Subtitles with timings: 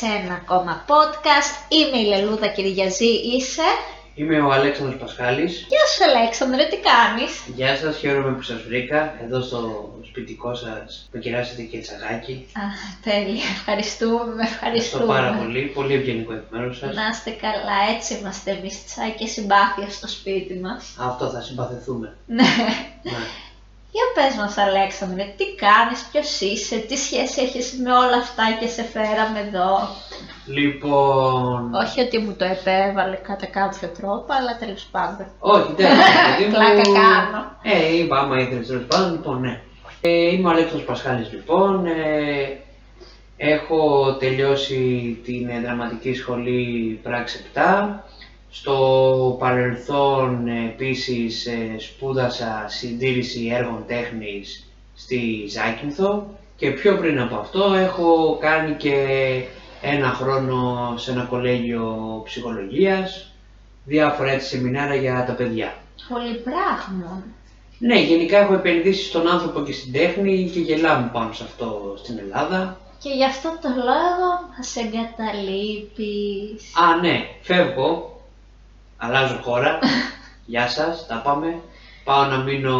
[0.00, 1.52] Καλώς ήρθατε σε ένα ακόμα podcast.
[1.68, 3.62] Είμαι η Λελούδα Κυριαζή, είσαι;
[4.14, 5.66] Είμαι ο Αλέξανδρος Πασχάλης.
[5.68, 11.08] Γεια σου Αλέξανδρε, τι κάνεις; Γεια σας, χαίρομαι που σας βρήκα εδώ στο σπιτικό σας
[11.10, 12.46] που κεράσετε και τσαγάκι.
[12.52, 12.62] Α,
[13.02, 14.44] τέλεια, ευχαριστούμε, ευχαριστούμε.
[14.44, 16.94] Ευχαριστώ πάρα πολύ, πολύ ευγενικό εκ μέρους σας.
[16.94, 20.94] Να είστε καλά, έτσι είμαστε εμείς, τσάι και συμπάθεια στο σπίτι μας.
[20.98, 22.16] Αυτό θα συμπαθηθούμε.
[22.26, 22.44] Ναι.
[23.98, 24.04] Ναι.
[24.04, 28.66] Για πες μας Αλέξανδρε, τι κάνεις, ποιος είσαι, τι σχέση έχεις με όλα αυτά και
[28.66, 29.72] σε φέραμε εδώ;
[30.46, 31.74] Λοιπόν...
[31.74, 35.26] Όχι ότι μου το επέβαλε κατά κάποιο τρόπο, αλλά τέλος πάντων.
[35.38, 36.54] Όχι, εντάξει, παιδί μου.
[36.54, 37.40] Πλάκα κάνω.
[37.62, 39.60] Ε, είπα, άμα ήθελες τέλος πάντων, λοιπόν, ναι.
[40.00, 41.86] Ε, είμαι ο Αλέξανδρος Πασχάλης, λοιπόν.
[41.86, 42.58] Ε,
[43.36, 44.80] έχω τελειώσει
[45.24, 47.58] την ε, δραματική σχολή πράξη 7.
[48.50, 57.72] Στο παρελθόν επίσης ε, σπούδασα συντήρηση έργων τέχνης στη Ζάκυνθο και πιο πριν από αυτό
[57.74, 58.96] έχω κάνει και
[59.82, 63.32] ένα χρόνο σε ένα κολέγιο ψυχολογίας,
[63.84, 65.74] διάφορα έτσι σεμινάρια για τα παιδιά.
[66.08, 67.22] Πολύ πράγμα.
[67.78, 72.18] Ναι, γενικά έχω επενδύσει στον άνθρωπο και στην τέχνη και γελάμε πάνω σε αυτό στην
[72.18, 72.80] Ελλάδα.
[73.02, 76.62] Και γι' αυτό το λόγο μας εγκαταλείπεις.
[76.74, 78.17] Α, ναι, φεύγω,
[78.98, 79.78] αλλάζω χώρα,
[80.52, 81.60] γεια σας, τα πάμε.
[82.04, 82.76] Πάω να μείνω...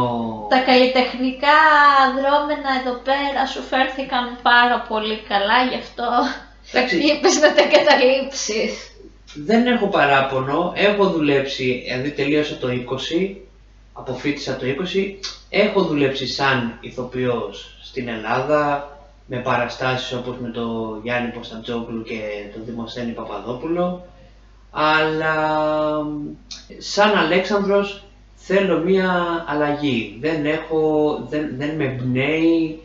[0.51, 1.59] Τα καλλιτεχνικά
[2.17, 6.05] δρόμενα εδώ πέρα σου φέρθηκαν πάρα πολύ καλά, γι' αυτό
[6.73, 8.91] Εντάξει, είπες να τα εγκαταλείψεις.
[9.35, 13.37] δεν έχω παράπονο, έχω δουλέψει, δηλαδή τελείωσα το 20,
[13.93, 15.15] αποφύτησα το 20,
[15.49, 18.93] έχω δουλέψει σαν ηθοποιός στην Ελλάδα,
[19.27, 22.19] με παραστάσεις όπως με το Γιάννη Ποστατζόγλου και
[22.55, 24.07] τον Δημοσθένη Παπαδόπουλο,
[24.71, 25.47] αλλά
[26.79, 30.17] σαν Αλέξανδρος θέλω μία αλλαγή.
[30.21, 32.81] Δεν, έχω, δεν, δεν με εμπνέει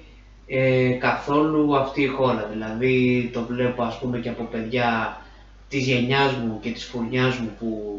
[0.47, 2.47] ε, καθόλου αυτή η χώρα.
[2.51, 5.21] Δηλαδή το βλέπω ας πούμε και από παιδιά
[5.69, 7.97] της γενιάς μου και της φουρνιάς μου που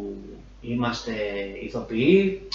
[0.60, 1.12] είμαστε
[1.62, 2.48] ηθοποιοί,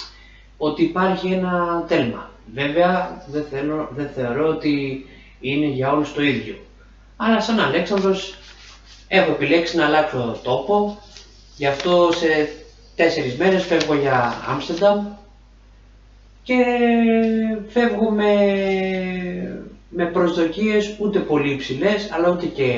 [0.56, 2.30] ότι υπάρχει ένα τέλμα.
[2.54, 5.06] Βέβαια δεν, θέλω, δεν θεωρώ ότι
[5.40, 6.54] είναι για όλους το ίδιο.
[7.16, 8.34] Αλλά σαν Αλέξανδρος
[9.08, 10.98] έχω επιλέξει να αλλάξω τόπο,
[11.60, 12.52] γι' αυτό σε
[12.96, 15.06] τέσσερις μέρες φεύγω για Άμστερνταμ
[16.42, 16.56] και
[17.68, 18.32] φεύγω με,
[19.88, 22.68] με προσδοκίες ούτε πολύ υψηλές αλλά ούτε και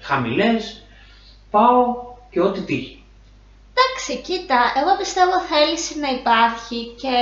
[0.00, 0.82] χαμηλές.
[1.50, 1.84] Πάω
[2.30, 3.04] και ό,τι τύχει.
[3.72, 7.14] Εντάξει, κοίτα, εγώ πιστεύω θέληση να υπάρχει και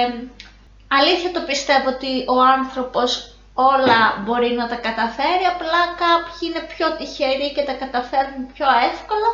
[0.89, 3.11] αλήθεια το πιστεύω ότι ο άνθρωπος
[3.55, 9.31] όλα μπορεί να τα καταφέρει, απλά κάποιοι είναι πιο τυχεροί και τα καταφέρνουν πιο εύκολα,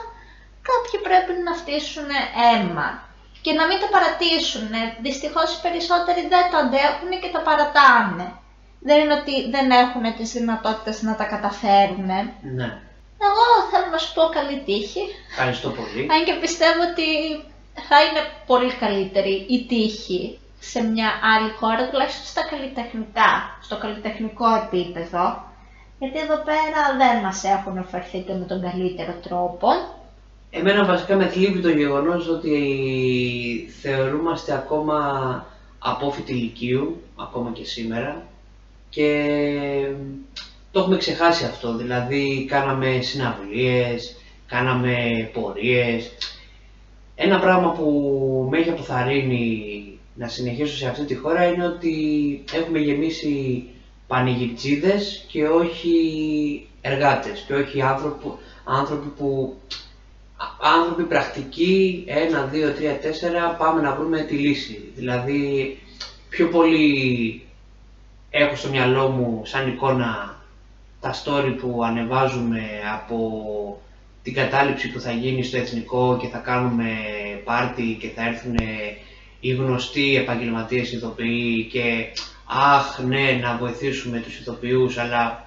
[0.70, 2.08] κάποιοι πρέπει να φτύσουν
[2.46, 2.88] αίμα
[3.44, 4.68] και να μην το παρατήσουν.
[5.06, 8.26] Δυστυχώς οι περισσότεροι δεν το αντέχουν και το παρατάνε.
[8.86, 12.06] Δεν είναι ότι δεν έχουν τις δυνατότητες να τα καταφέρουν.
[12.58, 12.68] Ναι,
[13.28, 15.02] Εγώ θέλω να σου πω καλή τύχη.
[15.30, 16.00] ευχαριστώ πολύ.
[16.14, 17.08] Αν και πιστεύω ότι
[17.88, 23.30] θα είναι πολύ καλύτερη η τύχη σε μια άλλη χώρα, τουλάχιστον στα καλλιτεχνικά,
[23.66, 25.24] στο καλλιτεχνικό επίπεδο.
[25.98, 29.68] Γιατί εδώ πέρα δεν μας έχουν εφερθεί και με τον καλύτερο τρόπο.
[30.56, 35.46] Εμένα βασικά με θλίβει το γεγονός ότι θεωρούμαστε ακόμα
[35.78, 38.26] απόφοιτοι λυκείου, ακόμα και σήμερα,
[38.90, 39.28] και
[40.70, 44.16] το έχουμε ξεχάσει αυτό, δηλαδή κάναμε συναυλίες,
[44.46, 44.96] κάναμε
[45.32, 46.10] πορείες.
[47.14, 51.94] Ένα πράγμα που με έχει αποθαρρύνει να συνεχίσω σε αυτή τη χώρα είναι ότι
[52.54, 53.64] έχουμε γεμίσει
[54.06, 58.26] πανηγυρτζίδες και όχι εργάτες και όχι άνθρωποι,
[58.64, 59.56] άνθρωποι που
[60.60, 64.92] άνθρωποι πρακτικοί, ένα, δύο, τρία, τέσσερα, πάμε να βρούμε τη λύση.
[64.94, 65.78] Δηλαδή,
[66.28, 67.42] πιο πολύ
[68.30, 70.42] έχω στο μυαλό μου σαν εικόνα
[71.00, 72.62] τα story που ανεβάζουμε
[72.94, 73.18] από
[74.22, 76.86] την κατάληψη που θα γίνει στο εθνικό και θα κάνουμε
[77.44, 78.56] πάρτι και θα έρθουν
[79.40, 82.06] οι γνωστοί επαγγελματίες ηθοποιοί και
[82.46, 85.43] αχ ναι να βοηθήσουμε τους ηθοποιούς αλλά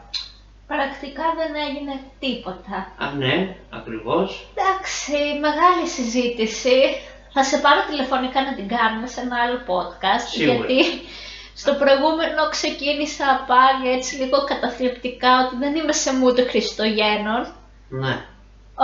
[0.67, 2.77] Πρακτικά δεν έγινε τίποτα.
[3.03, 5.15] α ναι ακριβώς Εντάξει,
[5.47, 6.77] μεγάλη συζήτηση.
[7.33, 10.53] Θα σε πάρω τηλεφωνικά να την κάνουμε σε ένα άλλο podcast, Σίγουρα.
[10.65, 10.83] γιατί
[11.61, 17.41] στο προηγούμενο ξεκίνησα πάλι έτσι λίγο καταθλιπτικά ότι δεν είμαι σε mood Χριστουγέννων.
[17.89, 18.15] ναι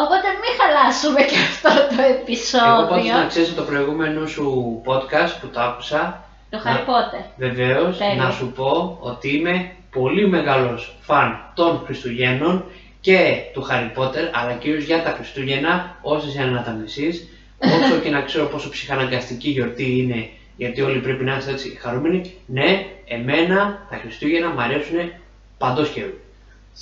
[0.03, 3.13] Οπότε μην χαλάσουμε και αυτό το Εγώ πάντως επεισόδιο.
[3.17, 4.45] να ξέρεις το προηγούμενο σου
[4.85, 7.23] podcast που το άκουσα Το Harry Potter.
[7.37, 8.23] Βεβαίως, Τέλεια.
[8.23, 12.63] να σου πω ότι είμαι πολύ μεγάλος φαν των Χριστουγέννων
[13.01, 17.99] και του Harry Potter, αλλά κυρίως για τα Χριστούγεννα, όσες είναι να τα μισείς, όσο
[17.99, 22.85] και να ξέρω πόσο ψυχαναγκαστική γιορτή είναι, γιατί όλοι πρέπει να είστε έτσι χαρούμενοι, ναι,
[23.05, 25.13] εμένα τα Χριστούγεννα μου αρέσουν
[25.57, 26.13] παντός καιρού.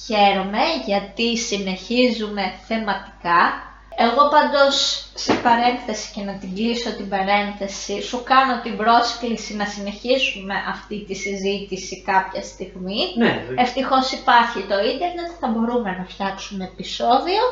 [0.06, 3.71] Χαίρομαι γιατί συνεχίζουμε θεματικά.
[3.96, 9.66] Εγώ πάντως σε παρένθεση και να την κλείσω την παρένθεση σου κάνω την πρόσκληση να
[9.66, 13.00] συνεχίσουμε αυτή τη συζήτηση κάποια στιγμή.
[13.18, 17.44] Ναι, Ευτυχώς υπάρχει το ίντερνετ, θα μπορούμε να φτιάξουμε επεισόδιο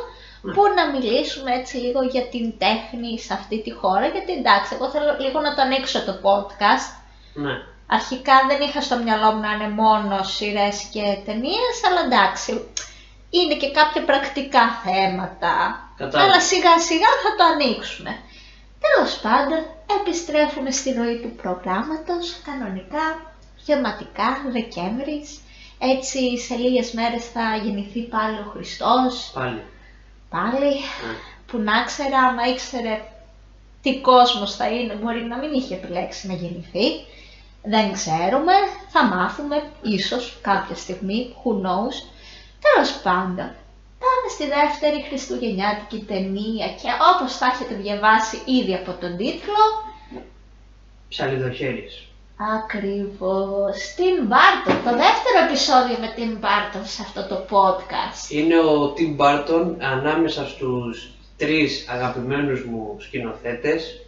[0.42, 0.54] Ναι.
[0.54, 4.08] που να μιλήσουμε έτσι λίγο για την τέχνη σε αυτή τη χώρα.
[4.08, 6.90] Γιατί εντάξει, εγώ θέλω λίγο να το ανοίξω το podcast.
[7.34, 7.54] ναι.
[7.92, 12.52] Αρχικά δεν είχα στο μυαλό μου να είναι μόνο σειρές και ταινίες, αλλά εντάξει,
[13.30, 15.54] είναι και κάποια πρακτικά θέματα.
[15.98, 16.32] Κατάλαβα.
[16.32, 18.18] Αλλά σιγά σιγά θα το ανοίξουμε.
[18.86, 19.60] Τέλος πάντων,
[20.00, 23.06] επιστρέφουμε στη ροή του προγράμματος, κανονικά,
[23.66, 25.40] θεματικά, Δεκέμβρης.
[25.80, 29.64] Έτσι, σε λίγες μέρες θα γεννηθεί πάλι ο Χριστός, Πάλι.
[30.30, 31.14] πάλι, Ναι.
[31.48, 33.02] που να ξέρα, άμα ήξερε
[33.82, 36.88] τι κόσμος θα είναι, μπορεί να μην είχε επιλέξει να γεννηθεί.
[37.64, 38.54] Δεν ξέρουμε,
[38.90, 41.96] θα μάθουμε, ίσως κάποια στιγμή, who knows.
[42.66, 43.50] Τέλος πάντων,
[44.04, 49.62] πάμε στη δεύτερη χριστουγεννιάτικη ταινία και όπως θα έχετε διαβάσει ήδη από τον τίτλο,
[51.10, 52.08] Ψαλιδοχέρης.
[52.58, 58.32] ακριβώς, Tim Burton, το δεύτερο επεισόδιο με Tim Burton σε αυτό το podcast.
[58.32, 64.06] Είναι ο Tim Burton ανάμεσα στους τρεις αγαπημένους μου σκηνοθέτες.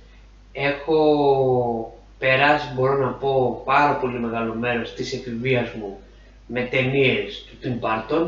[0.51, 5.99] Έχω περάσει, μπορώ να πω, πάρα πολύ μεγάλο μέρος της εφηβείας μου
[6.53, 8.27] με ταινίες του Tim Burton.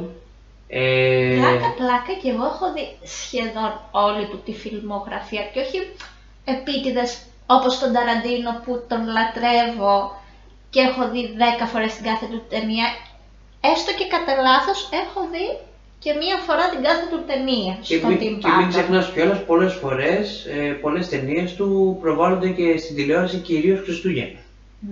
[0.67, 2.85] Ε, Πλάκα, πλάκα και εγώ έχω δει
[3.19, 5.77] σχεδόν όλη του τη φιλμογραφία και όχι
[6.53, 7.11] επίτηδες
[7.45, 9.95] όπως τον Ταραντίνο που τον λατρεύω
[10.69, 11.21] και έχω δει
[11.63, 12.87] 10 φορές την κάθε του ταινία.
[13.71, 15.47] Έστω και κατά λάθος έχω δει
[16.03, 18.73] και μία φορά την κάθε του ταινία και, στον μην, Tim και μην Burton.
[18.73, 24.39] ξεχνάς κιόλας, πολλές φορές, ε, πολλές ταινίες του προβάλλονται και στην τηλεόραση κυρίως Χριστούγεννα.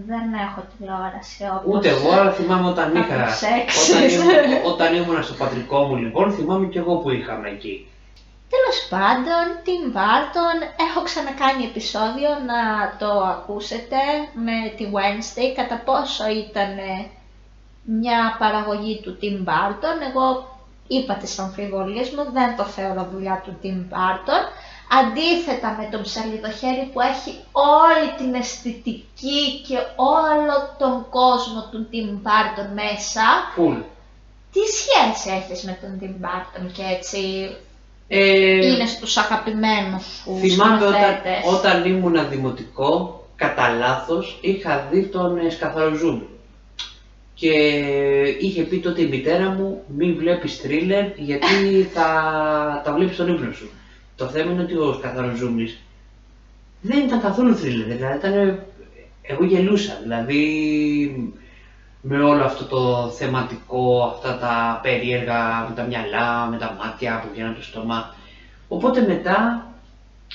[0.08, 1.76] Δεν έχω τηλεόραση όπως...
[1.76, 3.26] Ούτε εγώ, αλλά θυμάμαι όταν θα είχα.
[3.26, 3.90] το ψέξεις.
[3.90, 7.88] Όταν, ήμουν, όταν ήμουν στο πατρικό μου, λοιπόν, θυμάμαι κι εγώ που είχαμε εκεί.
[8.54, 10.58] Τέλος πάντων, Tim Burton,
[10.90, 12.62] έχω ξανακάνει επεισόδιο να
[13.00, 13.98] το ακούσετε
[14.34, 16.76] με τη Wednesday, κατά πόσο ήταν
[17.84, 19.98] μια παραγωγή του Tim Burton.
[20.10, 20.26] Εγώ
[20.88, 24.44] είπα τις αμφιβολίες μου, δεν το θεωρώ δουλειά του Tim Burton.
[25.00, 32.10] Αντίθετα με τον ψαλιδοχέρι που έχει όλη την αισθητική και όλο τον κόσμο του Tim
[32.28, 33.78] Burton μέσα, Φουλ.
[34.54, 37.20] τι σχέση έχεις με τον Tim Burton και έτσι
[38.08, 41.54] Ε, είναι στους αγαπημένους σου θυμάμαι όταν, σκηνοθέτες.
[41.54, 46.28] όταν ήμουν δημοτικό, κατά λάθος είχα δει τον ε, Σκαθαροζούμι.
[47.34, 47.50] Και
[48.40, 52.06] είχε πει τότε η μητέρα μου, μην βλέπεις θρίλερ γιατί θα
[52.84, 53.70] τα βλέπεις στον ύπνο σου.
[54.22, 55.80] Το θέμα είναι ότι ο Σκαθαροζούμις
[56.82, 58.60] δεν ήταν καθόλου θρίλερ, δηλαδή ήταν,
[59.22, 61.34] εγώ γελούσα, δηλαδή
[62.02, 67.30] με όλο αυτό το θεματικό, αυτά τα περίεργα με τα μυαλά, με τα μάτια που
[67.34, 68.16] βγαίνουν το στόμα.
[68.68, 69.66] Οπότε μετά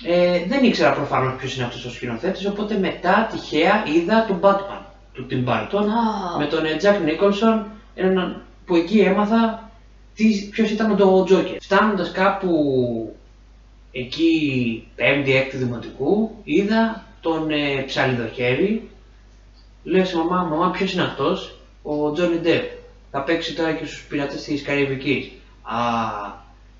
[0.04, 4.84] ε, δεν ήξερα προφανώς ποιος είναι αυτός ο σκηνοθέτης, οπότε μετά τυχαία είδα τον Batman
[5.12, 6.38] του Tim Burton Α.
[6.38, 9.70] με τον ε, Jack Nicholson, έναν που εκεί έμαθα
[10.14, 11.56] τι, ποιος ήταν το Joker.
[11.60, 13.16] Φτάνοντας κάπου
[13.98, 18.88] εκεί πέμπτη, έκτη δημοτικού, είδα τον ε, ψαλιδοχέρι,
[19.82, 22.64] λέω στη μαμά, μαμά ποιος είναι αυτός, ο Τζόνι Ντεπ.
[23.10, 25.30] Θα παίξει τώρα και στους πειρατές της Καραϊβικής.
[25.62, 25.76] Α,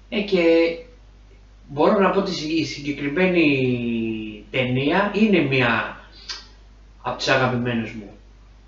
[0.08, 0.42] ε, και
[1.68, 6.00] μπορώ να πω ότι η συγκεκριμένη ταινία είναι μία
[7.02, 8.11] από τις αγαπημένες μου.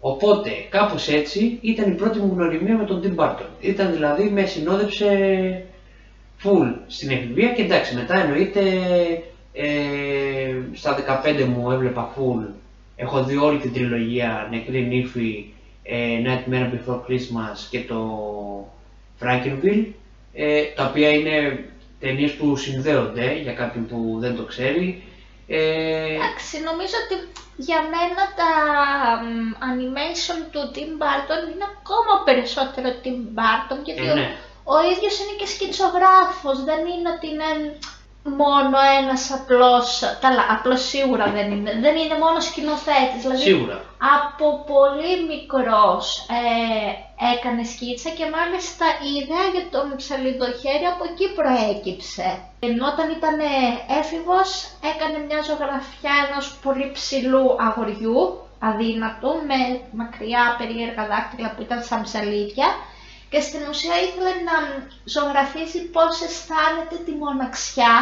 [0.00, 3.48] Οπότε, κάπως έτσι, ήταν η πρώτη μου γνωριμία με τον Tim Burton.
[3.60, 5.06] Ήταν δηλαδή, με συνόδεψε
[6.45, 8.61] full στην εφηβεία και εντάξει, μετά εννοείται
[9.52, 12.47] ε, στα 15 μου έβλεπα full.
[12.97, 15.52] Έχω δει όλη την τριλογία Νεκρή Νύφη,
[15.83, 18.00] ε, Nightmare Before Christmas και το
[19.21, 19.85] Frankenville,
[20.33, 21.64] ε, τα οποία είναι
[22.00, 25.02] ταινίες που συνδέονται για κάποιον που δεν το ξέρει.
[25.47, 28.50] Ε, Εντάξει, νομίζω ότι για μένα τα
[29.25, 34.37] μ, animation του Tim Burton είναι ακόμα περισσότερο Tim Burton γιατί Ε, ο- ναι.
[34.75, 37.50] Ο, ίδιος είναι και σκητσογράφος, δεν είναι ότι είναι
[38.22, 43.84] μόνο ένας απλός, καλά, απλός σίγουρα δεν είναι, δεν είναι μόνο σκηνοθέτης, δηλαδή σίγουρα.
[44.18, 46.90] από πολύ μικρός ε,
[47.34, 52.28] έκανε σκίτσα και μάλιστα η ιδέα για τον ψαλιδοχέρι από εκεί προέκυψε.
[52.60, 53.52] Ενώ όταν ήταν ε,
[53.98, 54.50] έφηβος
[54.92, 58.18] έκανε μια ζωγραφιά ενός πολύ ψηλού αγοριού,
[58.68, 59.58] αδύνατου, με
[60.00, 62.68] μακριά περίεργα δάχτυλα που ήταν σαν ψαλίδια
[63.30, 64.56] και στην ουσία ήθελε να
[65.14, 67.94] ζωγραφίσει πώς αισθάνεται τη μοναξιά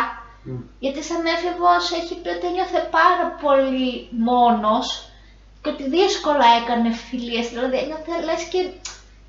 [0.42, 0.61] Μμ.
[0.78, 5.09] γιατί σαν έφηβος έχει πει ότι ένιωθε πάρα πολύ μόνος
[5.62, 8.59] και ότι δύσκολα έκανε φιλίες, δηλαδή ένιωθε λες και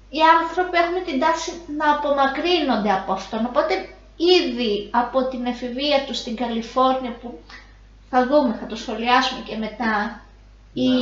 [0.09, 3.45] οι άνθρωποι έχουν την τάση να απομακρύνονται από αυτόν.
[3.45, 3.73] Οπότε
[4.37, 7.39] ήδη από την εφηβεία τους στην Καλιφόρνια που
[8.09, 10.21] θα δούμε, θα το σχολιάσουμε και μετά,
[10.73, 10.95] η Ναι.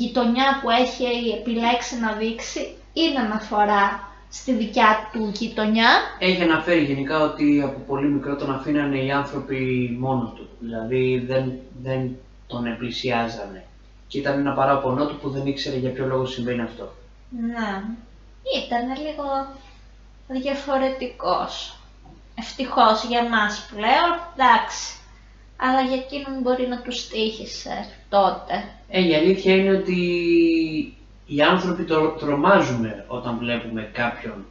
[0.00, 1.04] γειτονιά που έχει
[1.40, 5.88] επιλέξει να δείξει είναι αναφορά στη δικιά του γειτονιά.
[6.18, 10.48] Έχει αναφέρει γενικά ότι από πολύ μικρό τον αφήνανε οι άνθρωποι μόνο του.
[10.60, 13.64] Δηλαδή δεν, δεν τον επλησιάζανε.
[14.08, 16.92] Και ήταν ένα παράπονό του που δεν ήξερε για ποιο λόγο συμβαίνει αυτό.
[17.28, 17.82] Ναι,
[18.64, 19.46] ήταν λίγο
[20.26, 21.76] διαφορετικός.
[22.38, 24.96] Ευτυχώς για μας πλέον, εντάξει.
[25.56, 28.64] Αλλά για εκείνον μπορεί να τους τύχησε τότε.
[28.88, 29.96] Ε, η αλήθεια είναι ότι
[31.34, 34.44] οι άνθρωποι τρο- τρομάζουμε όταν βλέπουμε κάποιον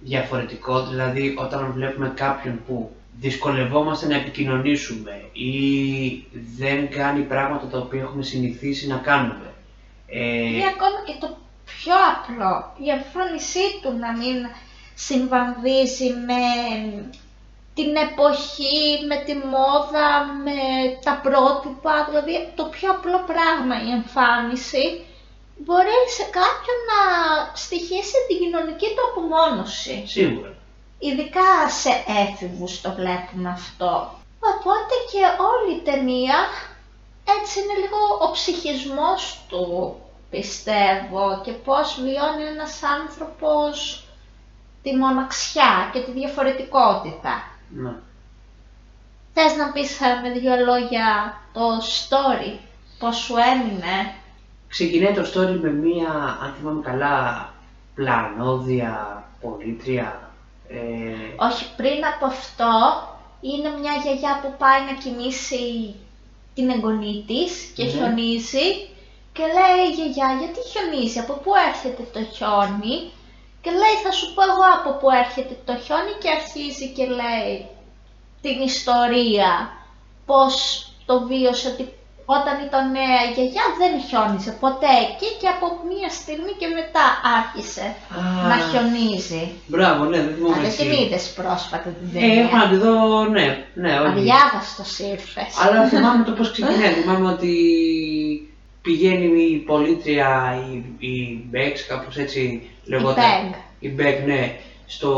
[0.00, 2.90] διαφορετικό, δηλαδή όταν βλέπουμε κάποιον που
[3.20, 5.52] δυσκολευόμαστε να επικοινωνήσουμε ή
[6.58, 9.52] δεν κάνει πράγματα τα οποία έχουμε συνηθίσει να κάνουμε.
[10.08, 10.20] Ε,
[10.56, 14.36] Ή ακόμα και το πιο απλό, η εμφάνισή του να μην
[14.94, 16.42] συμβαδίζει με
[17.74, 20.08] την εποχή, με τη μόδα,
[20.46, 20.58] με
[21.04, 24.84] τα πρότυπα, δηλαδή το πιο απλό πράγμα η εμφάνιση
[25.56, 27.00] μπορείς σε κάποιον να
[27.54, 30.04] στοιχήσει την κοινωνική του απομόνωση.
[30.06, 30.54] σίγουρα.
[30.98, 33.92] Ειδικά σε έφηβους το βλέπουμε αυτό.
[34.52, 36.38] Οπότε και όλη η ταινία
[37.40, 39.96] έτσι είναι λίγο ο ψυχισμός του
[40.30, 44.04] πιστεύω και πώς βιώνει ένας άνθρωπος
[44.82, 47.34] τη μοναξιά και τη διαφορετικότητα.
[47.68, 47.94] Ναι.
[49.32, 52.58] Θες να πεις ε, με δύο λόγια το story,
[52.98, 54.14] πώς σου έμεινε;
[54.76, 57.54] Ξεκινάει το story με μία, αν θυμάμαι καλά,
[57.94, 60.30] πλανόδια πολίτρια.
[60.68, 60.76] Ε,
[61.46, 62.72] Όχι, πριν από αυτό
[63.40, 65.94] είναι μια γιαγιά που πάει να κοιμήσει
[66.54, 67.90] την εγγονή της και Ναι.
[67.90, 68.68] χιονίζει
[69.32, 72.96] και λέει η γιαγιά γιατί χιονίζει, από πού έρχεται το χιόνι;
[73.62, 77.66] Και λέει θα σου πω εγώ από πού έρχεται το χιόνι και αρχίζει και λέει
[78.40, 79.50] την ιστορία
[80.26, 80.54] πώς
[81.06, 81.84] το βίωσε ότι
[82.36, 87.04] όταν ήταν νέα η γιαγιά δεν χιόνιζε ποτέ εκεί και από μία στιγμή και μετά
[87.38, 87.86] άρχισε
[88.18, 89.44] Α, να χιονίζει.
[89.72, 90.82] Μπράβο, ναι, δεν θυμόμαι Α, δεν εσύ.
[90.82, 92.42] την είδες πρόσφατα την Ε, ταινία.
[92.42, 92.94] έχω να τη δω,
[93.36, 93.46] ναι,
[93.82, 94.08] ναι, όχι.
[94.10, 95.50] Αδιάβαστος ήρθες.
[95.62, 96.92] Αλλά θυμάμαι το πώς ξεκινάει.
[96.92, 97.52] θυμάμαι ότι
[98.82, 100.30] πηγαίνει η πωλήτρια,
[100.70, 103.14] η, η Μπέξ, κάπως έτσι λεγόταν.
[103.14, 103.52] Πεγκ.
[103.78, 104.56] Η Πεγκ, ναι,
[104.86, 105.12] στο,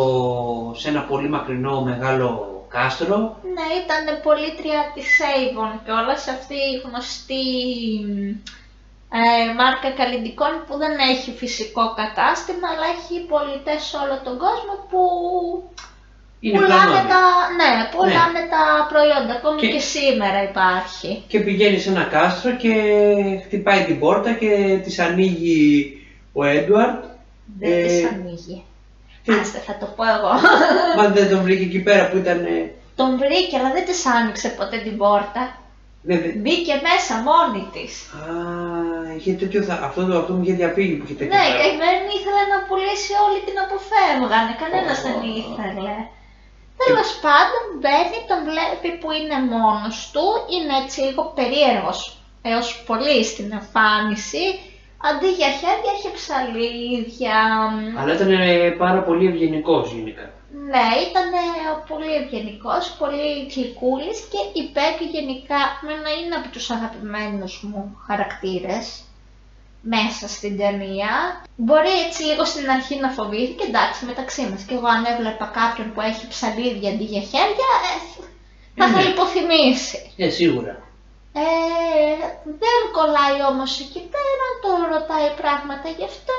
[0.76, 3.18] σε ένα πολύ μακρινό μεγάλο κάστρο.
[3.56, 7.44] Ναι, ήταν πωλήτρια της Avon κιόλας, αυτή η γνωστή
[9.20, 14.72] ε, μάρκα καλλιντικών που δεν έχει φυσικό κατάστημα, αλλά έχει πολιτές σε όλο τον κόσμο
[14.90, 15.00] που
[16.40, 17.08] Είναι πουλάνε πλανόδια.
[17.12, 17.22] τα,
[17.58, 19.78] ναι, πουλάνε τα προϊόντα, ακόμη Και- και...
[19.94, 21.10] σήμερα υπάρχει.
[21.28, 22.72] Και πηγαίνει σε ένα κάστρο και
[23.44, 25.62] χτυπάει την πόρτα και της ανοίγει
[26.32, 27.04] ο Έντουαρτ.
[27.58, 28.62] Δεν Ε, της ανοίγει.
[29.28, 30.32] Τι- Άστε, θα το πω εγώ.
[30.98, 32.38] Μα δεν τον βρήκε εκεί πέρα που ήταν...
[32.44, 32.58] ε,
[33.00, 35.42] Τον βρήκε, αλλά δεν της άνοιξε ποτέ την πόρτα.
[36.08, 37.92] Ναι, δε- Μπήκε μέσα μόνη της.
[38.18, 38.22] Α,
[39.16, 39.74] είχε τέτοιο θα...
[39.88, 41.58] αυτό, το- αυτό μου είχε διαφύγει που είχε τέτοιο Ναι, η πράγμα.
[41.60, 45.26] καημένη ήθελε να πουλήσει όλη την αποφεύγανε, κανένας δεν Ω.
[45.38, 45.96] ήθελε.
[46.84, 52.00] Τέλος πάντων μπαίνει, τον βλέπει που είναι μόνος του, είναι έτσι λίγο περίεργος
[52.50, 54.44] έως πολύ στην εμφάνιση.
[55.00, 57.38] Αντί για χέρια έχει ψαλίδια.
[57.98, 60.30] Αλλά ήταν ε, πάρα πολύ ευγενικός γενικά.
[60.72, 61.28] Ναι, ήταν
[61.88, 69.02] πολύ ευγενικός, πολύ γλυκούλης και η Πέκ γενικά μένα είναι από τους αγαπημένους μου χαρακτήρες
[69.80, 71.42] μέσα στην ταινία.
[71.56, 75.92] Μπορεί έτσι λίγο στην αρχή να φοβήθηκε, εντάξει μεταξύ μας και εγώ αν έβλεπα κάποιον
[75.92, 77.96] που έχει ψαλίδια αντί για χέρια, ε,
[78.76, 79.02] θα είχα Ναι.
[79.08, 80.12] λιποθυμήσει.
[80.16, 80.87] Ε, σίγουρα.
[81.38, 82.14] Ε,
[82.62, 86.34] δεν κολλάει όμως εκεί πέρα, το ρωτάει πράγματα γι' αυτό.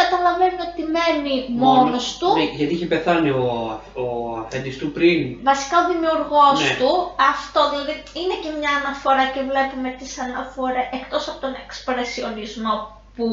[0.00, 1.34] Καταλαβαίνω ότι μένει
[1.64, 2.28] μόνος του.
[2.36, 3.46] Ναι, γιατί είχε πεθάνει ο,
[4.02, 4.06] ο
[4.44, 5.18] αφέντης του πριν.
[5.50, 6.76] Βασικά ο δημιουργός Ναι.
[6.80, 6.92] του,
[7.32, 12.74] αυτό δηλαδή είναι και μια αναφορά και βλέπουμε τις αναφορές εκτός από τον εξπρεσιονισμό
[13.16, 13.26] που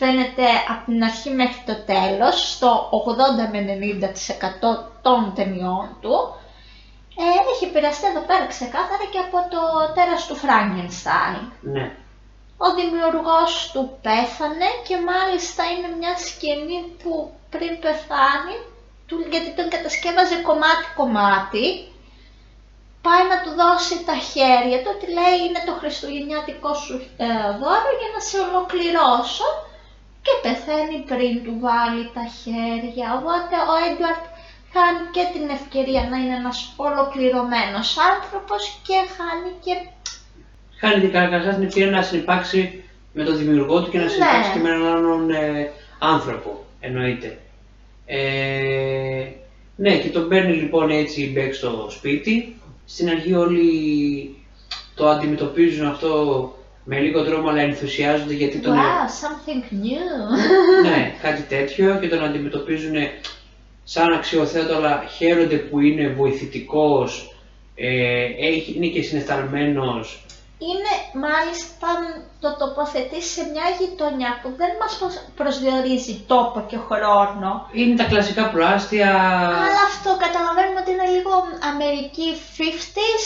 [0.00, 6.14] φαίνεται από την αρχή μέχρι το τέλος, στο 80 με 90% των ταινιών του,
[7.20, 9.60] ε, έχει επηρεαστεί εδώ πέρα ξεκάθαρα και από το
[9.94, 11.44] τέρας του Φράγκενστάιν.
[11.74, 11.86] Ναι.
[12.64, 17.12] Ο δημιουργός του πέθανε και μάλιστα είναι μια σκηνή που
[17.52, 18.56] πριν πεθάνει,
[19.08, 21.66] του, γιατί τον κατασκεύαζε κομμάτι-κομμάτι,
[23.04, 26.94] πάει να του δώσει τα χέρια του, ότι λέει είναι το χριστουγεννιάτικό σου
[27.26, 27.26] ε,
[27.60, 29.48] δώρο για να σε ολοκληρώσω
[30.24, 33.06] και πεθαίνει πριν του βάλει τα χέρια.
[33.18, 34.24] Οπότε ο Έντουαρτ
[34.74, 39.74] χάνει και την ευκαιρία να είναι ένας ολοκληρωμένος άνθρωπος και χάνει και
[40.80, 44.10] Χάνει την καταρχάς την ευκαιρία να συνεπάρξει με τον δημιουργό του και να Ναι.
[44.10, 46.64] συνεπάρξει και με έναν άλλον ε, άνθρωπο.
[46.80, 47.38] εννοείται.
[48.06, 49.24] Ε,
[49.76, 52.56] ναι, και τον παίρνει λοιπόν έτσι μπέκ στο σπίτι.
[52.86, 54.36] Στην αρχή όλοι
[54.94, 56.08] το αντιμετωπίζουν αυτό
[56.84, 58.72] με λίγο τρόμο, αλλά ενθουσιάζονται γιατί τον...
[58.74, 60.88] Wow, something new.
[60.90, 62.94] ναι, κάτι τέτοιο και τον αντιμετωπίζουν
[63.84, 67.34] σαν αξιοθέατο, αλλά χαίρονται που είναι βοηθητικός,
[67.74, 70.18] ε, έχει- είναι και συναισθαλμένος.
[70.58, 71.88] Είναι μάλιστα
[72.40, 77.68] το τοποθετείς σε μια γειτονιά που δεν μας προσ- προσδιορίζει τόπο και χρόνο.
[77.72, 79.10] Είναι τα κλασικά προάστια.
[79.66, 81.32] Αλλά αυτό καταλαβαίνουμε ότι είναι λίγο
[81.72, 83.24] Αμερική 50s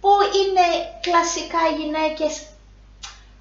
[0.00, 0.66] που είναι
[1.06, 2.32] κλασικά οι γυναίκες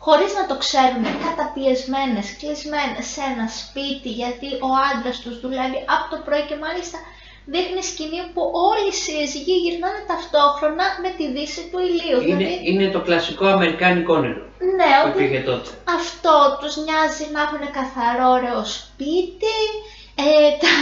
[0.05, 6.05] χωρίς να το ξέρουν καταπιεσμένες, κλεισμένες σε ένα σπίτι γιατί ο άντρας τους δουλεύει από
[6.13, 6.97] το πρωί και μάλιστα
[7.53, 12.19] δείχνει σκηνή που όλοι οι σύζυγοι γυρνάνε ταυτόχρονα με τη δύση του ηλίου.
[12.21, 14.41] Είναι, Δηλαδή, είναι το κλασικό αμερικάνικο όνειρο
[14.77, 15.69] ναι, που ότι υπήρχε τότε.
[15.99, 19.57] αυτό τους νοιάζει να έχουν καθαρό ωραίο σπίτι,
[20.25, 20.75] ε, τα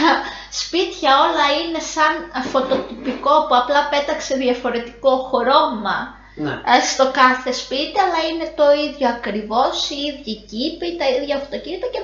[0.60, 2.12] σπίτια όλα είναι σαν
[2.52, 5.96] φωτοτυπικό που απλά πέταξε διαφορετικό χρώμα
[6.44, 6.54] Ναι.
[6.72, 11.86] ε, στο κάθε σπίτι, αλλά είναι το ίδιο ακριβώς, οι ίδιοι κήποι, τα ίδια αυτοκίνητα
[11.94, 12.00] και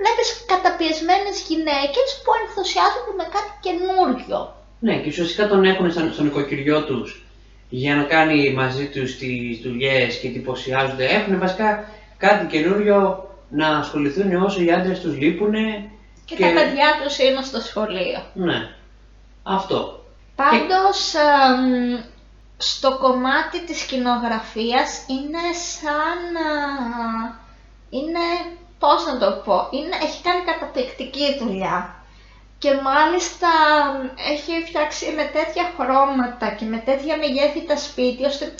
[0.00, 4.38] βλέπεις καταπιεσμένες γυναίκες που ενθουσιάζονται με κάτι καινούριο.
[4.86, 7.08] ναι, και ουσιαστικά τον έχουν σαν- στο νοικοκυριό τους
[7.68, 11.04] για να κάνει μαζί τους τις δουλειές και εντυπωσιάζονται.
[11.06, 15.54] Έχουν βασικά κάτι καινούριο να ασχοληθούν όσο οι άντρες τους λείπουν.
[16.24, 18.20] Και, τα παιδιά τους είναι στο σχολείο.
[18.34, 18.68] Ναι.
[19.42, 20.04] Αυτό.
[20.36, 22.00] Πάντως, εμ,
[22.62, 26.36] στο κομμάτι της σκηνογραφίας είναι σαν...
[26.36, 27.38] α,
[27.90, 28.24] είναι,
[28.78, 31.94] πώς να το πω, είναι, έχει κάνει καταπληκτική δουλειά.
[32.58, 33.48] Και μάλιστα
[34.00, 38.54] εμ, έχει φτιάξει με τέτοια χρώματα και με τέτοια μεγέθη τα σπίτια, ώστε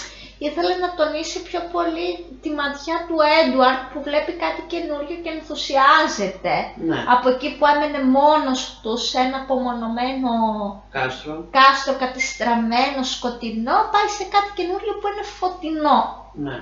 [0.47, 2.09] ήθελε να τονίσει πιο πολύ
[2.43, 6.55] τη ματιά του Έντουαρτ που βλέπει κάτι καινούριο και ενθουσιάζεται.
[6.89, 6.99] Ναι.
[7.15, 10.31] Από εκεί που έμενε μόνος τους σε ένα απομονωμένο
[10.97, 11.35] Κάστρο.
[11.59, 15.99] κάστρο κατεστραμμένο σκοτεινό πάει σε κάτι καινούριο που είναι φωτεινό.
[16.47, 16.57] Ναι.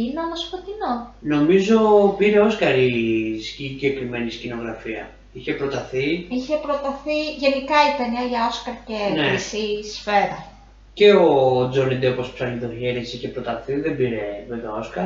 [0.00, 0.92] Είναι όμως φωτεινό.
[1.34, 1.76] Νομίζω
[2.18, 2.94] πήρε Όσκαρ η
[3.48, 5.04] συγκεκριμένη σκηνογραφία.
[5.32, 9.28] Είχε προταθεί Είχε προταθεί γενικά η ταινία για Όσκαρ και Ναι.
[9.28, 10.46] χρυσή σφαίρα.
[10.94, 15.04] Και ο Τζόνι Ντέ όπως ψάχνει το χέρι είχε προταθεί, δεν πήρε βέβαια Όσκαρ.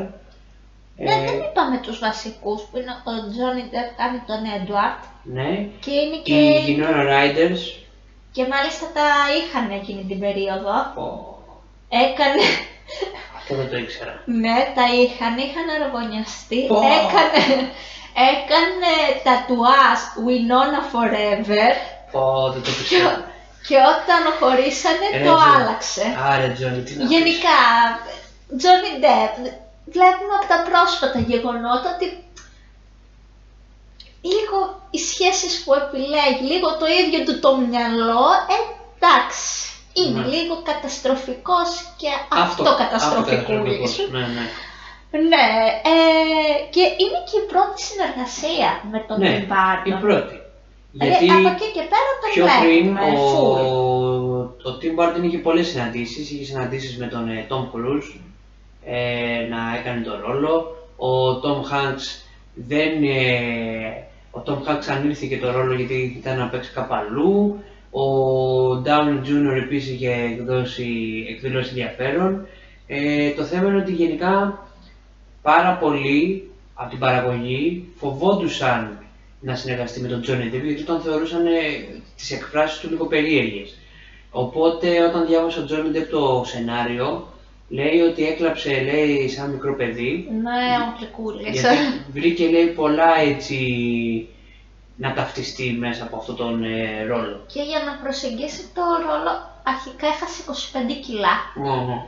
[0.99, 5.51] Ναι, Ε, δεν είπαμε τους βασικούς που είναι ο Τζόνι Ντεπ κάνει τον Έντουαρτ ναι.
[5.85, 7.62] και είναι και, Η Γινόρα Riders.
[8.33, 10.75] και μάλιστα τα είχαν εκείνη την περίοδο.
[11.05, 11.35] Ω,
[11.88, 12.42] Έκανε,
[13.38, 14.22] αυτό δεν το ήξερα.
[14.42, 16.77] ναι τα είχαν, είχαν αργωνιαστεί, Πω.
[16.96, 17.42] έκανε,
[18.33, 18.92] έκανε
[19.27, 21.72] τατουάζ Winona Forever
[22.12, 23.11] Πω, δεν το Και, πιστεύω.
[23.66, 26.05] Και όταν χωρίσανε Ε, το Τζο- άλλαξε.
[26.33, 27.11] Άρε Τζόνι, τι να πεις.
[27.14, 27.59] Γενικά,
[28.62, 29.35] Johnny Depp,
[29.94, 32.07] βλέπουμε από τα πρόσφατα γεγονότα ότι
[34.33, 34.59] λίγο
[34.90, 38.24] οι σχέσεις που επιλέγει, λίγο το ίδιο του το μυαλό,
[38.96, 40.26] εντάξει, είναι Ναι.
[40.35, 41.68] λίγο καταστροφικός
[42.00, 43.90] και Αυτό, αυτοκαταστροφικούλης.
[43.90, 44.46] αυτοκαταστροφικός, Ναι, ναι.
[45.33, 45.46] Ναι,
[45.92, 49.87] ε, και είναι και η πρώτη συνεργασία με τον Ναι, Tim Burton.
[49.87, 50.35] η πρώτη.
[50.98, 53.35] Δηλαδή, Γιατί από εκεί και πέρα τον πιο πριν βλέπουμε, ο,
[54.62, 54.68] full.
[54.68, 56.30] ο Tim Burton είχε πολλές συναντήσεις.
[56.30, 58.20] Είχε συναντήσεις με τον ε, Tom Cruise
[58.85, 60.76] ε, να έκανε τον ρόλο.
[60.96, 63.02] Ο Tom Hanks δεν...
[63.02, 67.59] Ε, ο Tom Hanks ανήρθηκε το ρόλο γιατί ήταν να παίξει κάπου αλλού.
[67.90, 68.02] Ο
[68.85, 69.62] Downey Jr.
[69.64, 70.88] επίσης είχε εκδώσει,
[71.28, 72.46] εκδηλώσει ενδιαφέρον.
[72.87, 74.66] Ε, το θέμα είναι ότι γενικά
[75.42, 79.06] πάρα πολλοί από την παραγωγή φοβόντουσαν
[79.40, 81.51] να συνεργαστεί με τον Johnny Depp γιατί τον θεωρούσαν ε,
[82.16, 83.79] τις εκφράσεις του λίγο περίεργες.
[84.31, 87.29] Οπότε όταν διάβασε ο Johnny Depp το σενάριο
[87.68, 91.61] λέει ότι έκλαψε λέει σαν μικρό παιδί Ναι, ο Γλυκούλης.
[91.61, 91.77] γιατί
[92.12, 93.59] βρήκε λέει πολλά έτσι
[94.96, 97.44] να ταυτιστεί μέσα από αυτόν τον ε, ρόλο.
[97.53, 100.42] Και για να προσεγγίσει το ρόλο, αρχικά έχασε
[101.01, 102.07] 25 κιλά Μόνο.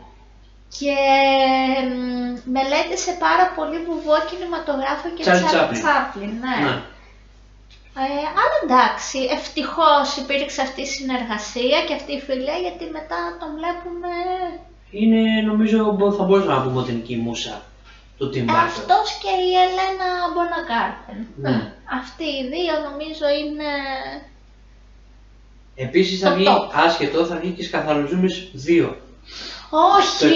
[0.79, 0.95] και
[1.88, 5.83] μ, μελέτησε πάρα πολύ βουβό κινηματογράφο και Charlie Charlie Chaplin.
[5.87, 6.57] Chaplin, ναι.
[6.67, 6.77] Ναι.
[8.07, 13.49] Ε, αλλά εντάξει, ευτυχώς υπήρξε αυτή η συνεργασία και αυτή η φιλία γιατί μετά τον
[13.59, 14.13] βλέπουμε
[14.91, 17.63] Είναι νομίζω μπο- θα μπορούσαμε να πούμε ότι είναι και η μουσα
[18.19, 18.55] του Tim Burton.
[18.67, 21.19] αυτός και η Ελένα Μπονακάρτεν.
[21.45, 21.73] Ναι.
[22.01, 23.71] Αυτοί οι δύο νομίζω είναι...
[25.75, 26.71] Επίσης θα Το βγει top.
[26.87, 28.95] άσχετο, θα βγει και σκαθαροζούμες 2.
[29.71, 30.31] Όχι Το 24.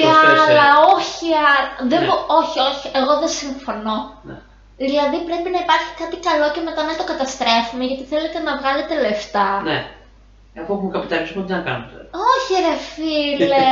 [0.49, 1.89] άλλα, όχι άλλα.
[1.91, 2.07] Δεν Ναι.
[2.07, 4.21] μπο- Όχι, όχι, εγώ δεν συμφωνώ.
[4.23, 4.37] Ναι.
[4.77, 8.95] Δηλαδή πρέπει να υπάρχει κάτι καλό και μετά να το καταστρέφουμε γιατί θέλετε να βγάλετε
[9.05, 9.49] λεφτά.
[9.69, 9.79] Ναι.
[10.61, 13.69] Αφού έχουμε καπιταλισμό, τι να κάνουμε τώρα; Όχι ρε φίλε.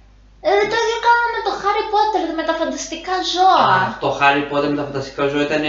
[0.48, 3.64] ε, το ίδιο κάνουμε με το Harry Potter, με τα φανταστικά ζώα.
[3.76, 5.64] Α, το Harry Potter με τα φανταστικά ζώα ήταν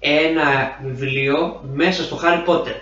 [0.00, 0.48] ένα
[0.86, 2.76] βιβλίο μέσα στο Harry Potter.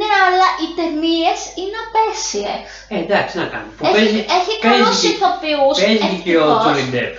[0.00, 2.66] Ναι, αλλά οι ταινίες είναι απέσιες.
[2.88, 3.72] Ε, εντάξει, να κάνουμε.
[3.78, 6.62] Που Έχει, παίζει- έχει παίζει καλούς και- ηθοποιούς, Παίζει και ο ευτυχώς.
[6.62, 7.14] Τζόνι Ντεπ.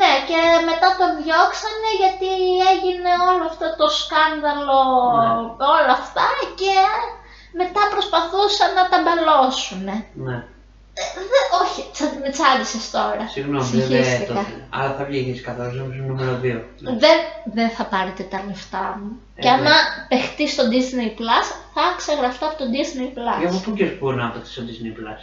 [0.00, 2.30] Ναι, και μετά τον διώξανε γιατί
[2.72, 4.80] έγινε όλο αυτό το σκάνδαλο,
[5.18, 5.28] Ναι.
[5.76, 6.26] όλα αυτά
[6.60, 6.74] και
[7.60, 9.84] μετά προσπαθούσαν να τα μπαλώσουν.
[10.26, 10.38] Ναι.
[11.62, 13.24] όχι, τσα- με τσάντισες τώρα.
[13.34, 14.32] Συγγνώμη, δεν δεν Συγχύστηκα.
[14.34, 14.40] το
[14.76, 16.64] Αλλά θα βγει καθόλου νομίζω νούμερο 2.
[17.04, 17.16] Δεν,
[17.56, 19.10] δεν θα πάρετε τα λεφτά μου.
[19.36, 20.06] Ε, και άμα ναι.
[20.08, 23.38] παιχτείς στο Disney Plus, θα ξεγραφτώ από το Disney Plus.
[23.40, 25.20] Για από πού και πού να παίξει στο Disney Plus.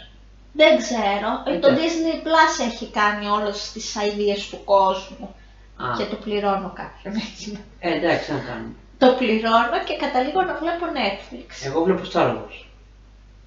[0.56, 1.30] Δεν ξέρω.
[1.46, 1.76] Ε, το ναι.
[1.78, 5.34] Disney Plus έχει κάνει όλες τις ideas του κόσμου.
[5.76, 7.64] Α, Και το πληρώνω κάποιον έτσι.
[7.80, 8.74] ε, εντάξει, να κάνουμε.
[8.98, 11.48] Το πληρώνω και καταλήγω να βλέπω Netflix.
[11.68, 12.56] Εγώ βλέπω Star Wars.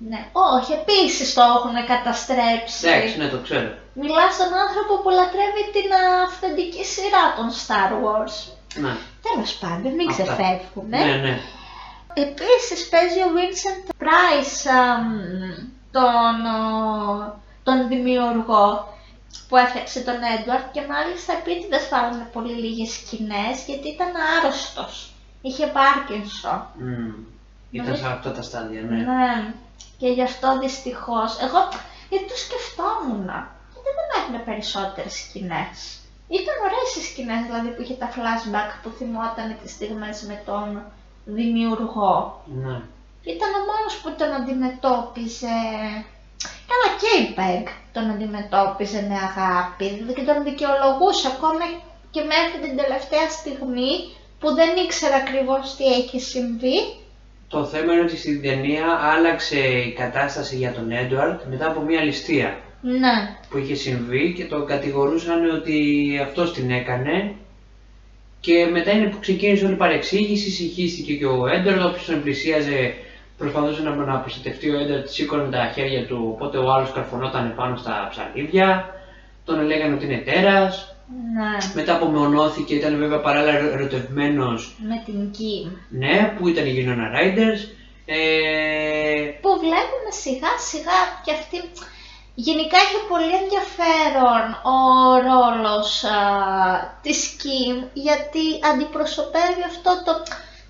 [0.10, 0.22] Ναι.
[0.56, 2.88] Όχι, επίσης το έχουν καταστρέψει.
[2.88, 3.70] Εντάξει, ναι, το ξέρω.
[4.02, 5.90] Μιλάς στον άνθρωπο που λατρεύει την
[6.26, 8.36] αυθεντική σειρά των Star Wars.
[8.84, 8.94] Ναι,
[9.28, 10.24] Τέλος πάντων, μην Αυτά.
[10.24, 10.98] ξεφεύγουμε.
[11.06, 11.36] ναι, ναι.
[12.14, 15.06] Επίσης παίζει ο Vincent Price αμ,
[15.92, 18.88] τον, ο, τον δημιουργό
[19.48, 25.14] που έφτιαξε τον Edward και μάλιστα επίτηδες βάλανε πολύ λίγες σκηνές γιατί ήταν άρρωστος.
[25.42, 26.62] Είχε Πάρκινσον.
[26.80, 27.14] Μμμ.
[27.72, 28.98] Ήταν Νομίζω- σε αυτά τα στάδια, ναι.
[28.98, 29.54] Ναι.
[29.98, 31.40] Και γι' αυτό δυστυχώς.
[31.42, 31.60] Εγώ
[32.10, 33.30] γιατί το σκεφτόμουν.
[33.74, 35.78] Γιατί δεν έχουν περισσότερες σκηνές.
[36.28, 40.82] Ήταν ωραίες οι σκηνές δηλαδή που είχε τα flashback που θυμόταν τις στιγμές με τον
[41.26, 42.44] δημιουργό.
[42.64, 42.82] ναι.
[43.24, 45.58] Ήταν ο μόνος που τον αντιμετώπιζε...
[46.70, 51.66] Καλά και η Πεγ τον αντιμετώπιζε με αγάπη και τον δικαιολογούσε ακόμα
[52.12, 53.92] και μέχρι την τελευταία στιγμή
[54.40, 56.78] που δεν ήξερα ακριβώς τι έχει συμβεί.
[57.48, 62.02] Το θέμα είναι ότι στην ταινία άλλαξε η κατάσταση για τον Έντουαρτ μετά από μια
[62.04, 63.16] ληστεία Ναι.
[63.50, 65.78] που είχε συμβεί και τον κατηγορούσαν ότι
[66.24, 67.36] αυτός την έκανε
[68.40, 72.94] και μετά είναι που ξεκίνησε όλη η παρεξήγηση, συγχύστηκε και ο Έντουαρτ, όποιος τον πλησίαζε
[73.40, 77.76] προσπαθούσε να, να προστατευτεί ο Έντουαρτ, σήκωνε τα χέρια του, οπότε ο άλλος καρφωνόταν πάνω
[77.78, 78.94] στα ψαλίδια,
[79.46, 80.94] τον έλεγαν ότι είναι τέρας,
[81.36, 81.58] Ναι.
[81.74, 85.72] μετά απομονώθηκε, ήταν βέβαια παράλληλα ερωτευμένος, Με την Kim.
[85.90, 87.62] ναι, που ήταν η Winona Riders,
[88.06, 88.18] ε,
[89.42, 91.58] Που βλέπουμε σιγά σιγά και αυτή...
[92.50, 94.78] Γενικά έχει πολύ ενδιαφέρον ο
[95.30, 96.20] ρόλος α,
[97.02, 100.12] της Kim γιατί αντιπροσωπεύει αυτό το,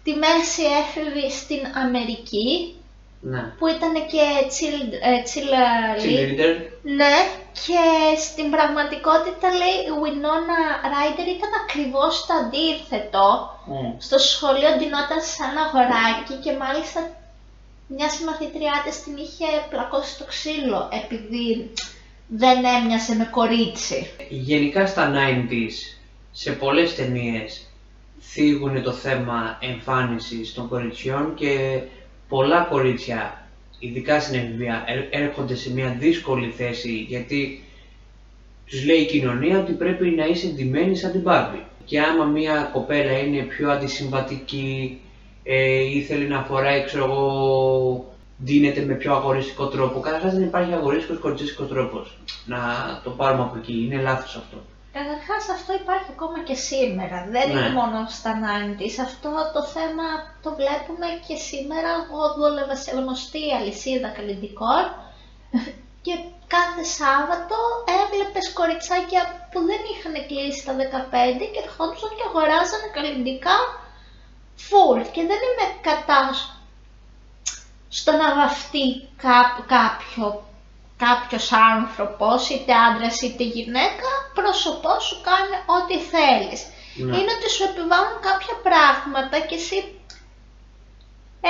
[0.10, 2.76] τη μέση έφηβη στην Αμερική
[3.22, 6.54] ναι, που ήταν και chill, ε, chill, ε, cheerleader,
[7.00, 7.16] Ναι,
[7.66, 7.84] και
[8.26, 10.62] στην πραγματικότητα λέει η Winona
[10.94, 13.28] Ryder ήταν ακριβώς το αντίθετο.
[13.66, 13.92] Μμ.
[14.08, 17.00] Στο σχολείο ντυνόταν σαν αγοράκι και μάλιστα
[17.88, 21.74] μια συμμαθήτριά της την είχε πλακώσει στο ξύλο επειδή
[22.28, 24.10] δεν έμοιασε με κορίτσι.
[24.30, 25.78] Γενικά στα 90s,
[26.32, 27.69] σε πολλές ταινίες
[28.20, 31.82] θίγουν το θέμα εμφάνισης των κοριτσιών και
[32.28, 33.48] πολλά κορίτσια,
[33.80, 37.64] ειδικά στην εφηβεία, ε- έρχονται σε μια δύσκολη θέση γιατί
[38.66, 41.64] τους λέει η κοινωνία ότι πρέπει να είσαι ντυμένη σαν την Barbie.
[41.86, 45.00] Και άμα μια κοπέλα είναι πιο αντισυμβατική
[45.44, 50.00] ε, ή θέλει να φοράει, ξέρω εγώ, ντύνεται με πιο αγοριστικό τρόπο.
[50.00, 52.18] Καταρχάς δεν υπάρχει αγορίστικος κοριτσίστικος τρόπος.
[52.46, 52.58] Να
[53.04, 53.74] το πάρουμε από εκεί.
[53.74, 54.58] Είναι λάθος αυτό.
[54.94, 57.54] Καταρχάς αυτό υπάρχει ακόμα και σήμερα, δεν Ναι.
[57.60, 58.96] είναι μόνο στα 90s.
[59.08, 60.06] Αυτό το θέμα
[60.44, 61.90] το βλέπουμε και σήμερα.
[62.02, 64.84] Εγώ δούλευα σε γνωστή αλυσίδα καλλιντικών
[66.06, 66.14] και
[66.56, 67.56] κάθε Σάββατο
[68.02, 69.22] έβλεπες κοριτσάκια
[69.52, 73.58] που δεν είχαν κλείσει τα 15 και ερχόντουσαν και αγοράζανε καλλιντικά
[74.68, 75.02] full.
[75.14, 76.22] Και δεν είμαι κατά
[77.90, 80.44] στο να βαφτεί κά- κάποιο,
[81.06, 86.62] κάποιος άνθρωπος, είτε άντρας είτε γυναίκα, πρόσωπός σου κάνει ό,τι θέλεις.
[86.96, 87.18] Ναι.
[87.18, 89.78] Είναι ότι σου επιβάλλουν κάποια πράγματα και εσύ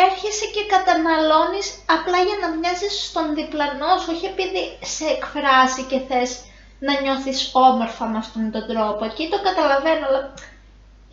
[0.06, 4.64] έρχεσαι και καταναλώνεις απλά για να μοιάζεις στον διπλανό σου, όχι επειδή
[4.96, 6.32] σε εκφράζει και θες
[6.80, 9.02] να νιώθεις όμορφα με αυτόν τον τρόπο.
[9.06, 10.22] Εκεί το καταλαβαίνω, αλλά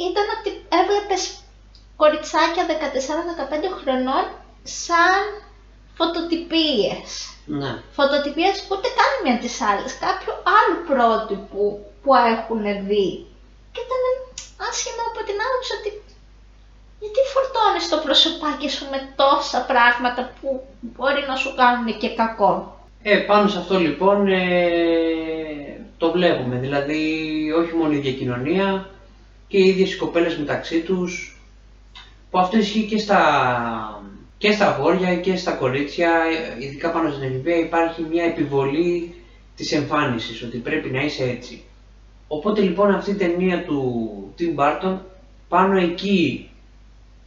[0.09, 1.23] ήταν ότι έβλεπες
[1.97, 2.73] κοριτσάκια 14-15
[3.81, 4.25] χρονών
[4.63, 5.23] σαν
[5.97, 7.36] φωτοτυπίες.
[7.47, 7.73] Ναι.
[7.97, 11.65] Φωτοτυπίες ούτε καν μια τις άλλες, κάποιου άλλου πρότυπου
[12.03, 13.09] που έχουν δει.
[13.73, 14.03] Και ήταν
[14.69, 15.91] άσχημα από την άποψη ότι
[17.01, 20.49] γιατί φορτώνεις το προσωπάκι σου με τόσα πράγματα που
[20.81, 24.47] μπορεί να σου κάνουν και κακό; Ε, πάνω σε αυτό λοιπόν ε,
[25.97, 26.57] το βλέπουμε.
[26.57, 27.03] Δηλαδή
[27.61, 28.91] όχι μόνο η ίδια κοινωνία
[29.49, 31.41] και οι ίδιες οι κοπέλες μεταξύ τους
[32.31, 33.96] που αυτό ισχύει και στα,
[34.39, 36.11] και στα αγόρια και στα κορίτσια,
[36.59, 39.15] ε, ειδικά πάνω στην εφηβεία υπάρχει μια επιβολή
[39.57, 41.63] της εμφάνισης, ότι πρέπει να είσαι έτσι.
[42.29, 44.99] Οπότε λοιπόν αυτή η ταινία του Tim Burton
[45.49, 46.51] πάνω εκεί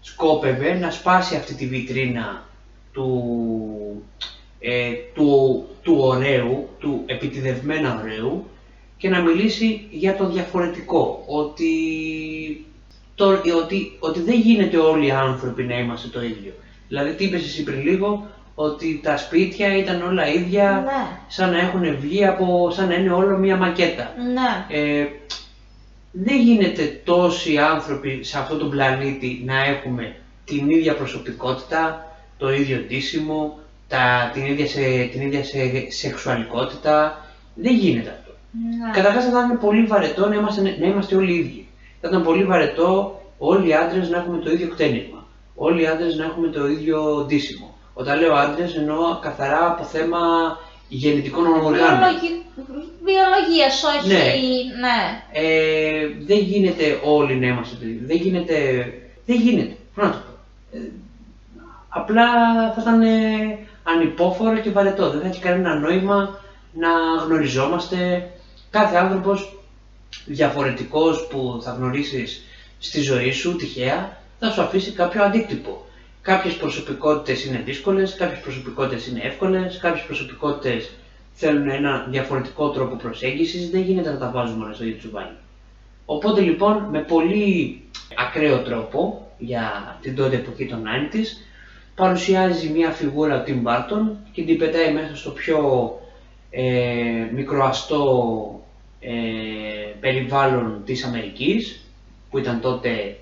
[0.01, 2.47] σκόπευε να σπάσει αυτή τη βιτρίνα
[2.93, 4.03] του,
[4.59, 8.49] ε, του, του ωραίου, του επιτιδευμένα ωραίου
[8.97, 11.71] και να μιλήσει για το διαφορετικό, ότι,
[13.15, 13.29] το,
[13.63, 16.53] ότι, ότι δεν γίνεται όλοι οι άνθρωποι να είμαστε το ίδιο.
[16.89, 21.17] Δηλαδή τι είπες εσύ πριν λίγο, ότι τα σπίτια ήταν όλα ίδια, Ναι.
[21.27, 24.13] σαν να έχουν βγει από, σαν να είναι όλο μία μακέτα.
[24.33, 24.77] Ναι.
[24.77, 25.05] Ε,
[26.11, 32.05] δεν γίνεται τόσοι άνθρωποι σε αυτόν τον πλανήτη να έχουμε την ίδια προσωπικότητα,
[32.37, 34.79] το ίδιο ντύσιμο, τα, την, ίδια σε,
[35.11, 35.57] την ίδια σε,
[35.89, 37.25] σεξουαλικότητα.
[37.55, 38.31] Δεν γίνεται αυτό.
[38.85, 38.91] ναι.
[38.91, 41.67] Καταρχάς θα ήταν πολύ βαρετό να είμαστε, να είμαστε όλοι ίδιοι.
[42.01, 45.18] Θα ήταν πολύ βαρετό όλοι οι άντρες να έχουμε το ίδιο κτένισμα.
[45.61, 47.77] Όλοι οι άντρες να έχουμε το ίδιο ντύσιμο.
[47.93, 50.19] Όταν λέω άντρες εννοώ καθαρά από θέμα
[50.87, 51.75] γεννητικών οργάνων.
[51.75, 52.43] Βιολογι...
[53.03, 54.07] Βιολογίας, όχι...
[54.07, 54.23] Ναι.
[54.79, 55.21] ναι.
[55.31, 58.07] Ε, δεν γίνεται όλοι να είμαστε το ίδιο.
[58.07, 58.55] Δεν γίνεται.
[59.25, 59.75] Δεν γίνεται.
[59.95, 60.77] Πώς να το πω.
[60.77, 60.91] Ε,
[61.89, 62.27] απλά
[62.73, 65.09] θα ήταν ε, ανυπόφορο και βαρετό.
[65.09, 66.39] Δεν θα έχει κανένα νόημα
[66.73, 66.89] να
[67.25, 68.29] γνωριζόμαστε.
[68.69, 69.59] Κάθε άνθρωπος
[70.25, 72.43] διαφορετικός που θα γνωρίσεις
[72.79, 75.85] στη ζωή σου τυχαία θα σου αφήσει κάποιο αντίκτυπο.
[76.21, 80.89] Κάποιες προσωπικότητες είναι δύσκολες, κάποιες προσωπικότητες είναι εύκολες, κάποιες προσωπικότητες
[81.33, 85.35] θέλουν ένα διαφορετικό τρόπο προσέγγισης, δεν γίνεται να τα βάζουμε όλα στο ίδιο τσουβάλι.
[86.05, 87.81] Οπότε λοιπόν με πολύ
[88.15, 91.45] ακραίο τρόπο για την τότε εποχή των 90s
[91.95, 95.59] παρουσιάζει μια φιγούρα ο Tim Burton και την πετάει μέσα στο πιο
[96.49, 98.03] ε, μικροαστό
[98.99, 99.11] ε,
[99.99, 101.85] περιβάλλον της Αμερικής
[102.29, 103.17] που ήταν τότε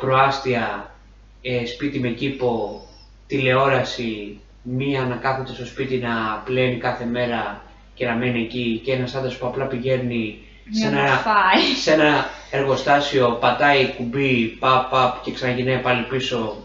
[0.00, 0.94] προάστια
[1.42, 2.82] ε, σπίτι με κήπο,
[3.26, 7.62] τηλεόραση, μία να κάθεται στο σπίτι να πλένει κάθε μέρα
[7.94, 10.38] και να μένει εκεί και ένας άντρας που απλά πηγαίνει
[10.70, 11.62] σε Για να ένα, φάει.
[11.80, 16.56] σε ένα εργοστάσιο, πατάει κουμπί, παπ, παπ και ξαναγυρνάει πάλι πίσω.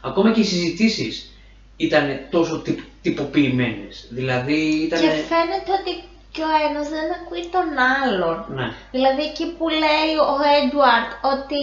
[0.00, 1.32] Ακόμα και οι συζητήσεις
[1.76, 4.06] ήταν τόσο τυπ, τυποποιημένες.
[4.10, 5.00] Δηλαδή ήταν...
[5.00, 7.68] Και φαίνεται ότι και ο ένας δεν ακούει τον
[8.02, 8.44] άλλον.
[8.48, 8.72] Ναι.
[8.90, 11.62] Δηλαδή εκεί που λέει ο Έντουαρτ ότι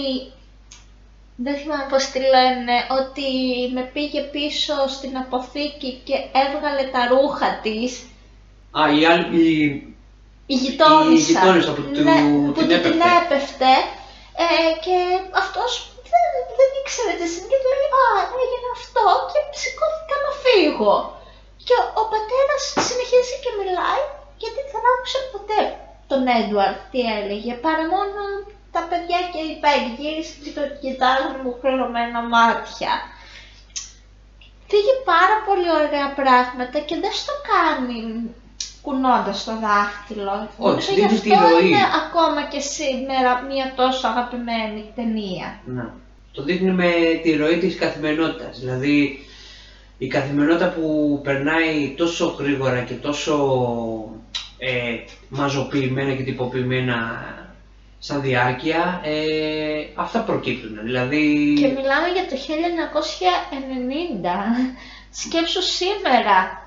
[1.44, 3.28] δεν θυμάμαι πώς τη λένε, ότι
[3.76, 7.92] με πήγε πίσω στην αποθήκη και έβγαλε τα ρούχα της,
[8.80, 9.26] Α, η άλλη...
[9.46, 9.96] η-
[10.54, 13.06] η γειτόνισσα, Η γειτόνισσα που του- ναι, την που του την έπεφτε.
[13.22, 13.72] έπεφτε
[14.44, 14.48] ε,
[14.86, 14.98] και
[15.44, 15.72] αυτός
[16.12, 16.26] δεν,
[16.58, 18.06] δεν ήξερε τι συμβεί και του λέει «Α,
[18.44, 20.96] έγινε αυτό» και σηκώθηκα να φύγω.
[21.66, 24.02] Και ο, ο πατέρας συνεχίζει και μιλάει
[24.42, 25.60] γιατί δεν άκουσε ποτέ
[26.12, 28.20] τον Έντουαρτ τι έλεγε, παρά μόνο
[28.76, 32.94] τα παιδιά και η Πέγγι γύρισε και το κοιτάζουν μου κλερωμένα μάτια.
[34.70, 38.00] Φύγει πάρα πολύ ωραία πράγματα και δεν στο κάνει
[38.86, 40.36] κουνώντας το δάχτυλο.
[40.58, 41.68] Όχι, Νομίζω δείχνει γι' τη αυτό ροή.
[41.68, 45.48] είναι ακόμα και σήμερα μια τόσο αγαπημένη ταινία.
[45.76, 45.88] Ναι.
[46.36, 46.92] Το δείχνει με
[47.24, 48.60] τη ροή της καθημερινότητας.
[48.60, 49.20] Δηλαδή,
[49.98, 50.86] η καθημερινότητα που
[51.24, 53.36] περνάει τόσο γρήγορα και τόσο
[54.58, 54.96] ε,
[55.30, 56.98] μαζοποιημένα και τυποποιημένα
[58.08, 60.80] σαν διάρκεια, ε, αυτά προκύπτουν.
[60.84, 64.76] Δηλαδή, Και μιλάμε για το 1990.
[65.10, 66.64] Σκέψου σήμερα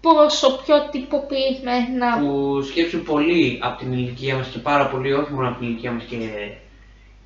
[0.00, 5.48] πόσο πιο τυποποιημένα που σκέψου πολύ από την ηλικία μας και πάρα πολύ, όχι μόνο
[5.48, 6.16] από την ηλικία μας και,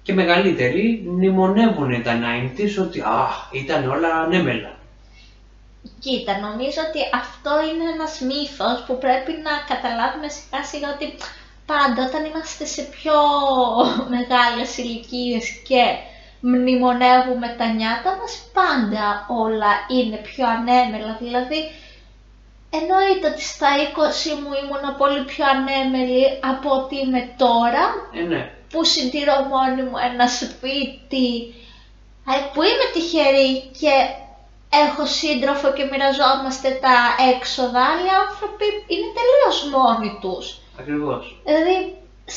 [0.02, 4.74] και μεγαλύτεροι, μνημονεύουν τα 90s ότι α, ήταν όλα ανέμελα.
[5.98, 11.06] Κοίτα, νομίζω ότι αυτό είναι ένας μύθος που πρέπει να καταλάβουμε σιγά σιγά ότι
[11.66, 13.14] πάντα όταν είμαστε σε πιο
[14.14, 15.82] μεγάλες ηλικίες και
[16.40, 21.16] μνημονεύουμε τα νιάτα μας, πάντα όλα είναι πιο ανέμελα.
[21.20, 21.60] Δηλαδή,
[22.70, 28.50] εννοείται ότι στα 20 μου ήμουν πολύ πιο ανέμελη από ότι είμαι τώρα, Ε, ναι.
[28.70, 31.54] που συντηρώ μόνη μου ένα σπίτι,
[32.30, 33.50] ε, που είμαι τυχερή
[33.80, 33.94] και
[34.84, 36.96] έχω σύντροφο και μοιραζόμαστε τα
[37.34, 40.46] έξοδα, άλλοι άνθρωποι είναι τελείως μόνοι τους.
[40.80, 41.22] Ακριβώς.
[41.48, 41.76] Δηλαδή,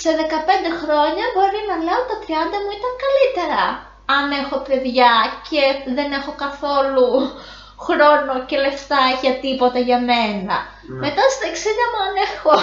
[0.01, 3.63] σε 15 χρόνια μπορεί να λέω τα 30 μου ήταν καλύτερα.
[4.17, 5.13] Αν έχω παιδιά
[5.49, 5.63] και
[5.97, 7.07] δεν έχω καθόλου
[7.85, 10.57] χρόνο και λεφτά για τίποτα για μένα.
[10.89, 10.99] Ναι.
[11.05, 12.53] Μετά στα 60 μου αν έχω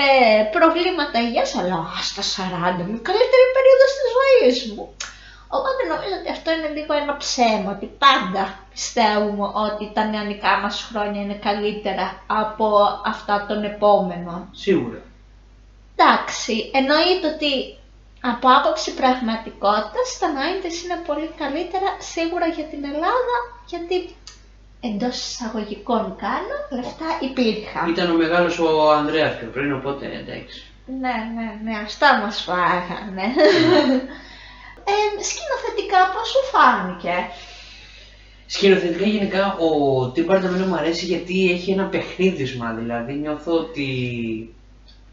[0.00, 2.22] ε, προβλήματα υγείας, αλλά α, στα
[2.76, 4.84] 40 μου, η καλύτερη περίοδος της ζωής μου.
[5.48, 10.88] Οπότε νομίζω ότι αυτό είναι λίγο ένα ψέμα, ότι πάντα πιστεύουμε ότι τα νεανικά μας
[10.88, 12.66] χρόνια είναι καλύτερα από
[13.04, 14.48] αυτά των επόμενων.
[14.52, 15.00] Σίγουρα.
[15.96, 17.52] Εντάξει, εννοείται ότι
[18.20, 24.16] από άποψη πραγματικότητας τα 90's είναι πολύ καλύτερα σίγουρα για την Ελλάδα γιατί
[24.80, 27.90] εντός εισαγωγικών κάνω λεφτά υπήρχαν.
[27.90, 30.62] Ήταν ο μεγάλος ο Ανδρέας πιο πριν, οπότε εντάξει.
[31.00, 33.26] Ναι, ναι, ναι, αυτά μας φάγανε.
[34.84, 37.16] ε, σκηνοθετικά πώς σου φάνηκε;
[38.50, 39.68] Σκηνοθετικά γενικά ο
[40.14, 43.88] Tim Burton εμένα μου αρέσει γιατί έχει ένα παιχνίδισμα, δηλαδή νιώθω ότι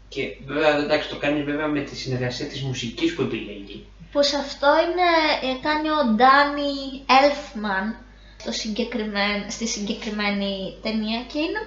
[0.08, 3.86] και βέβαια εντάξει το κάνεις βέβαια με τη συνεργασία της μουσικής που επιλέγει.
[4.12, 5.08] Που σε αυτό είναι,
[5.52, 7.94] ε, κάνει ο Ντάνι Elfman
[8.36, 11.62] στο συγκεκριμένο, στη συγκεκριμένη ταινία και είναι...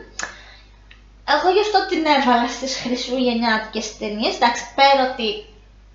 [1.36, 5.28] Εγώ γι' αυτό την έβαλα στις χριστουγεννιάτικες ταινίες, εντάξει πέρα ότι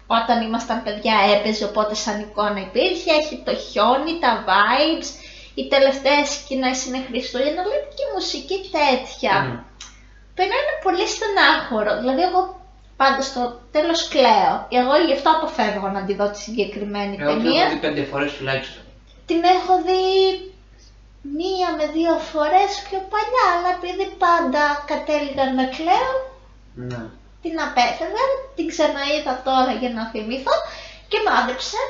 [0.07, 5.09] όταν ήμασταν παιδιά έπαιζε οπότε σαν εικόνα υπήρχε, έχει το χιόνι, τα vibes,
[5.55, 9.35] οι τελευταίες σκηνές είναι Χριστούγεννα, αλλά και η μουσική τέτοια.
[9.45, 9.59] Mm.
[10.35, 12.61] Περνάει πολύ στενάχωρο, δηλαδή εγώ
[12.97, 14.55] πάντα στο τέλος κλαίω.
[14.81, 17.51] Εγώ γι' αυτό αποφεύγω να τη δω τη συγκεκριμένη Εγώ ταινία.
[17.51, 18.83] την έχω δει πέντε φορές τουλάχιστον.
[19.27, 20.03] Την έχω δει
[21.38, 26.12] μία με δύο φορές πιο παλιά, αλλά επειδή πάντα κατέληγα να κλαίω,
[26.75, 27.03] Ναι.
[27.44, 28.24] Την απέφευγα,
[28.57, 30.54] την ξαναείδα τώρα για να θυμηθώ
[31.11, 31.80] και μάδεψε.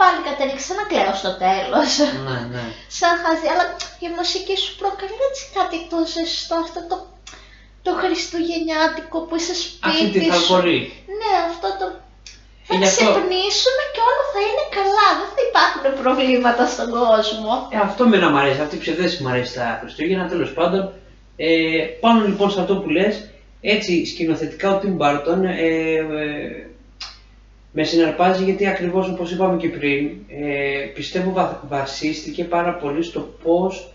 [0.00, 1.90] Πάλι κατέληξα να κλαίω στο τέλος.
[2.26, 2.64] Ναι, ναι.
[2.98, 3.64] Σαν χαζή, αλλά
[4.06, 6.96] η μουσική σου προκαλεί έτσι κάτι το ζεστό, αυτό το,
[7.86, 9.54] το χριστουγεννιάτικο που είσαι
[9.88, 10.30] Αυτή τη σπίτι σου.
[10.32, 10.78] θαλπορή.
[11.20, 11.86] Ναι, αυτό το...
[12.68, 17.50] Θα γι' αυτό- ξυπνήσουμε και όλα θα είναι καλά, δεν θα υπάρχουν προβλήματα στον κόσμο.
[17.74, 20.82] Ε, αυτό με να μ' αρέσει, αυτή η ψευδέση μου αρέσει τα Χριστούγεννα, τέλος πάντων.
[21.36, 21.48] Ε,
[22.02, 23.14] πάνω λοιπόν σε αυτό που λες,
[23.60, 26.66] έτσι σκηνοθετικά ο Tim Burton ε, ε,
[27.72, 33.20] με συναρπάζει γιατί ακριβώς όπως είπαμε και πριν, ε, πιστεύω βα- βασίστηκε πάρα πολύ στο
[33.42, 33.92] πώς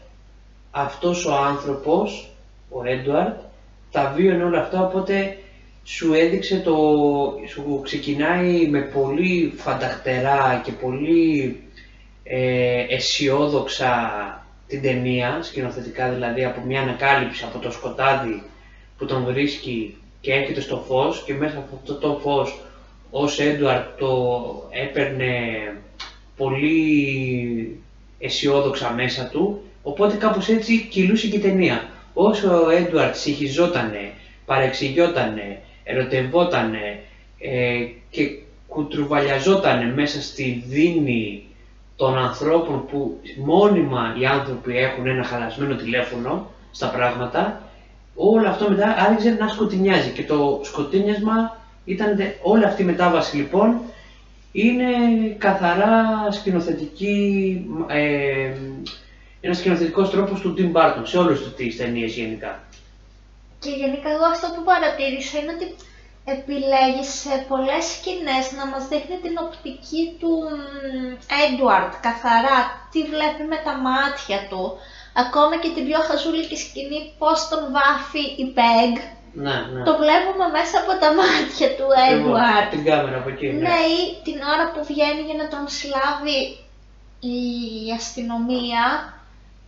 [0.72, 2.30] αυτός ο άνθρωπος,
[2.70, 3.40] ο Έντουαρτ,
[3.92, 5.38] τα βίωνε όλα αυτά, οπότε
[5.84, 6.76] σου έδειξε το,
[7.48, 11.60] σου ξεκινάει με πολύ φανταχτερά και πολύ
[12.24, 13.92] ε, αισιόδοξα
[14.68, 18.44] την ταινία, σκηνοθετικά δηλαδή από μια ανακάλυψη από το σκοτάδι
[19.02, 22.60] που τον βρίσκει και έρχεται στο φως και μέσα από αυτό το φως
[23.12, 24.10] ως Έντουαρτ το
[24.70, 25.34] έπαιρνε
[26.38, 27.80] πολύ
[28.20, 31.90] αισιόδοξα μέσα του οπότε κάπως έτσι κυλούσε και η ταινία.
[32.14, 34.12] Όσο ο Έντουαρτ συγχυζότανε,
[34.46, 37.00] παρεξηγιότανε, ερωτευότανε
[37.40, 38.24] ε, και
[38.68, 41.44] κουτρουβαλιαζότανε μέσα στη δίνη
[41.96, 47.71] των ανθρώπων που μόνιμα οι άνθρωποι έχουν ένα χαλασμένο τηλέφωνο στα πράγματα,
[48.16, 53.36] όλο αυτό μετά άρχισε να σκοτεινιάζει και το σκοτεινιάσμα ήταν τε- όλη αυτή η μετάβαση
[53.36, 53.82] λοιπόν
[54.52, 54.86] είναι
[55.38, 57.16] καθαρά σκηνοθετική,
[57.88, 58.52] ε,
[59.42, 62.64] ένας σκηνοθετικός τρόπος του Tim Burton σε όλες του τις ταινίες γενικά.
[63.60, 65.76] Και γενικά εγώ αυτό που παρατήρησα είναι ότι
[66.26, 70.34] επιλέγει σε πολλές σκηνές να μας δείχνει την οπτική του
[71.46, 72.58] Έντουαρτ καθαρά,
[72.92, 74.64] τι βλέπει με τα μάτια του.
[75.14, 78.94] Ακόμα και την πιο χαζούλικη σκηνή πώς τον βάφει η Πεγ,
[79.34, 79.84] Ναι, ναι.
[79.84, 82.70] το βλέπουμε μέσα από τα μάτια του Έντουαρτ.
[82.70, 83.48] Την κάμερα από εκεί.
[83.48, 83.70] Ναι.
[83.70, 86.40] Ναι, ή την ώρα που βγαίνει για να τον συλλάβει
[87.20, 87.40] η
[88.00, 88.84] αστυνομία,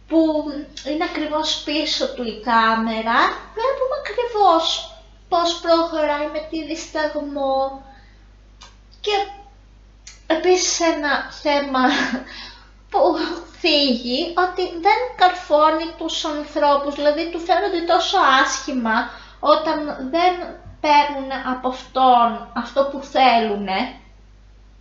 [0.07, 0.19] που
[0.89, 3.19] είναι ακριβώς πίσω του η κάμερα,
[3.55, 4.63] βλέπουμε ακριβώς
[5.29, 7.83] πώς προχωράει με τη δισταγμό.
[9.05, 9.15] Και
[10.27, 11.83] επίσης ένα θέμα
[12.89, 12.99] που
[13.63, 18.97] θίγει ότι δεν καρφώνει τους ανθρώπους, δηλαδή του φαίνονται τόσο άσχημα
[19.39, 19.77] όταν
[20.13, 20.33] δεν
[20.83, 22.29] παίρνουν από αυτόν
[22.63, 23.67] αυτό που θέλουν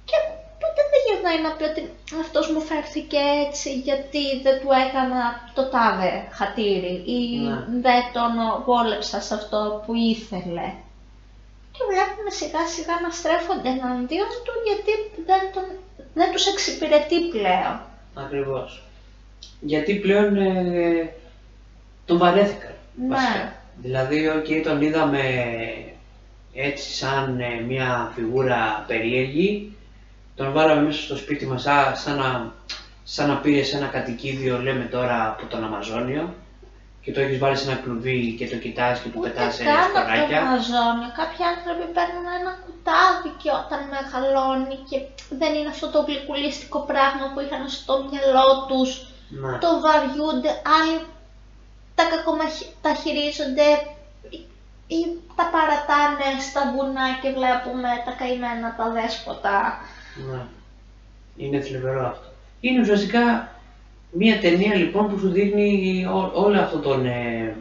[0.09, 0.17] και
[0.63, 1.83] ποτέ δεν γυρνάει να πει ότι
[2.25, 5.21] αυτός μου φέρθηκε έτσι γιατί δεν του έκανα
[5.57, 7.57] το τάδε χατήρι ή Ναι.
[7.85, 8.33] δεν τον
[8.67, 10.69] βόλεψα σε αυτό που ήθελε.
[11.75, 14.93] Και βλέπουμε σιγά σιγά να στρέφονται εναντίον του γιατί
[15.29, 15.65] δεν, τον,
[16.15, 17.77] δεν τους εξυπηρετεί πλέον.
[18.15, 18.83] Ακριβώς.
[19.61, 21.13] Γιατί πλέον ε,
[22.05, 22.73] τον βαρέθηκαν.
[22.95, 23.09] Ναι.
[23.09, 23.55] βασικά.
[23.77, 25.21] Δηλαδή, οκ, τον είδαμε
[26.53, 29.77] έτσι σαν ε, μια φιγούρα περίεργη.
[30.35, 32.53] Τον βάλαμε μέσα στο σπίτι μας σαν, σαν, να,
[33.05, 36.35] σαν να πήρες ένα κατοικίδιο, λέμε τώρα, από τον Αμαζόνιο
[37.03, 39.69] και το έχεις βάλει σε ένα κλουβί και το κοιτάς και του Ούτε πετάς καν
[39.69, 40.39] από το σποράκια.
[40.41, 41.11] Αμαζόνιο.
[41.21, 44.99] Κάποιοι άνθρωποι παίρνουν ένα κουτάδι και όταν μεγαλώνει και
[45.41, 48.91] δεν είναι αυτό το γλυκουλίστικο πράγμα που είχαν στο μυαλό τους,
[49.43, 49.53] Ναι.
[49.65, 50.97] το βαριούνται, άλλοι
[51.99, 53.69] τα κακομαχι- τα χειρίζονται
[54.37, 54.47] ή-
[54.97, 55.01] ή
[55.39, 59.57] τα παρατάνε στα βουνά και βλέπουμε τα καημένα τα δέσποτα.
[60.29, 60.41] Ναι.
[61.43, 62.29] Είναι θλιβερό αυτό.
[62.61, 63.23] Είναι ουσιαστικά
[64.13, 67.57] μία ταινία λοιπόν που σου δείχνει ό- όλο αυτό τον, ε,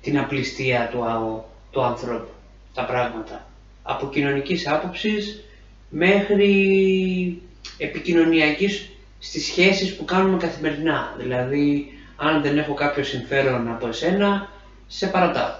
[0.00, 2.28] την απληστία του, α- του ανθρώπου,
[2.74, 3.46] τα πράγματα.
[3.82, 5.44] Από κοινωνικής άποψης
[5.90, 7.42] μέχρι
[7.78, 8.88] επικοινωνιακής
[9.18, 11.14] στις σχέσεις που κάνουμε καθημερινά.
[11.18, 14.48] Δηλαδή, αν δεν έχω κάποιο συμφέρον από εσένα,
[14.86, 15.54] σε παρατάω.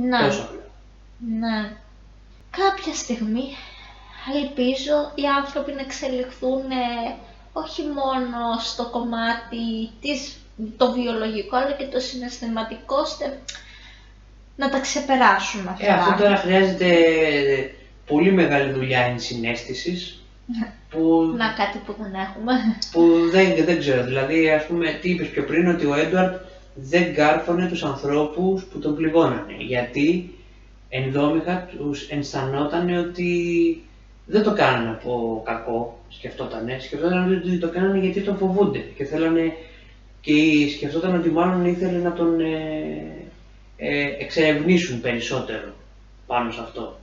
[0.00, 0.60] Ναι, Τόσο απλά.
[1.38, 1.70] ναι.
[2.50, 3.44] κάποια στιγμή
[4.42, 7.14] ελπίζω οι άνθρωποι να εξελιχθούν ε,
[7.56, 10.36] όχι μόνο στο κομμάτι της,
[10.76, 13.38] το βιολογικό αλλά και το συναισθηματικό ώστε
[14.56, 15.86] να τα ξεπεράσουν αυτά.
[15.86, 16.90] Ε, αυτό τώρα χρειάζεται
[18.06, 20.22] πολύ μεγάλη δουλειά ενσυναίσθησης
[20.90, 22.52] που, Να κάτι που δεν έχουμε.
[22.92, 24.04] που δεν, δεν ξέρω.
[24.04, 26.34] Δηλαδή, ας πούμε, τι είπες πιο πριν, ότι ο Έντουαρτ
[26.74, 29.56] δεν κάρφωνε τους ανθρώπους που τον πληγώνανε.
[29.58, 30.34] Γιατί
[30.88, 33.32] ενδόμηχα τους αισθανόταν ότι
[34.26, 36.78] δεν το κάνανε από κακό, σκεφτότανε.
[36.78, 39.52] Σκεφτόταν ότι το κάνανε γιατί τον φοβούνται και θέλανε
[40.20, 40.32] και
[40.76, 43.26] σκεφτόταν ότι μάλλον ήθελε να τον ε,
[43.76, 45.74] ε, εξερευνήσουν περισσότερο
[46.26, 46.96] πάνω σε αυτό.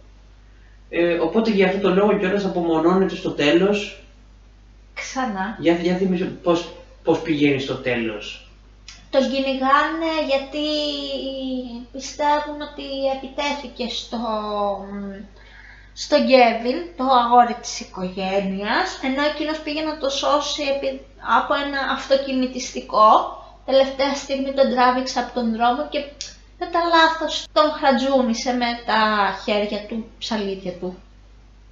[0.90, 4.04] Ε, οπότε για αυτό το λόγο κιόλας απομονώνεται στο τέλος.
[4.94, 5.58] Ξανά.
[5.60, 8.46] Για, για θυμίσου πώς, πώς πηγαίνει στο τέλος.
[9.10, 10.68] Τον κυνηγάνε γιατί
[11.92, 12.88] πιστεύουν ότι
[13.18, 14.20] επιτέθηκε στο,
[15.94, 21.02] στο Γκέβιν, το αγόρι της οικογένειας, ενώ εκείνος πήγε να το σώσει επί-
[21.40, 23.10] από ένα αυτοκινητιστικό.
[23.66, 26.00] Τελευταία στιγμή τον τράβηξε από τον δρόμο και
[26.60, 29.00] κατά λάθος τον χρατζούνισε με τα
[29.44, 30.98] χέρια του, ψαλίδια του.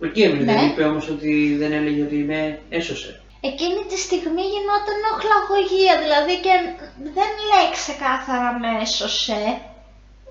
[0.04, 0.54] Ο Κέβιν Ναι.
[0.54, 3.22] δεν είπε όμως ότι δεν έλεγε ότι με έσωσε.
[3.42, 6.54] Εκείνη τη στιγμή γινόταν οχλαγωγία, δηλαδή και
[7.18, 9.42] δεν λέει ξεκάθαρα με έσωσε.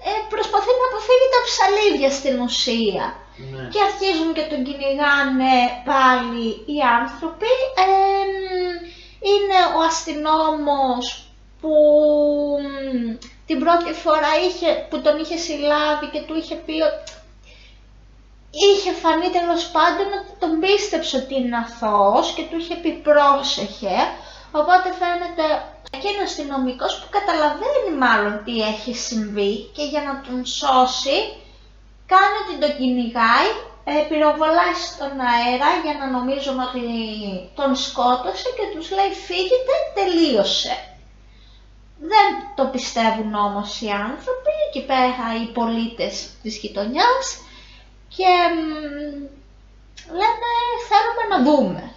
[0.08, 3.04] Ε, προσπαθεί να αποφύγει τα ψαλίδια στην ουσία.
[3.38, 3.68] Ναι.
[3.72, 5.56] Και αρχίζουν και τον κυνηγάνε
[5.90, 7.52] πάλι οι άνθρωποι.
[7.86, 8.32] Εμ,
[9.32, 11.04] είναι ο αστυνόμος
[11.60, 11.72] που
[12.62, 13.16] μ,
[13.46, 17.12] την πρώτη φορά είχε, που τον είχε συλλάβει και του είχε πει ότι
[18.50, 23.96] είχε φανεί τέλος πάντων ότι τον πίστεψε ότι είναι αθώος και του είχε πει πρόσεχε.
[24.60, 25.44] Οπότε φαίνεται
[25.96, 31.18] εκείνο αστυνομικός που καταλαβαίνει μάλλον τι έχει συμβεί και για να τον σώσει
[32.12, 33.50] κάνει ότι τον κυνηγάει,
[33.90, 36.86] ε, πυροβολάει στον αέρα για να νομίζουμε ότι
[37.58, 40.74] τον σκότωσε και τους λέει φύγετε, τελείωσε.
[42.12, 47.24] Δεν το πιστεύουν όμως οι άνθρωποι, εκεί πέρα οι πολίτες της γειτονιάς
[48.16, 48.58] και μ,
[50.20, 50.50] λένε
[50.88, 51.92] θέλουμε να δούμε.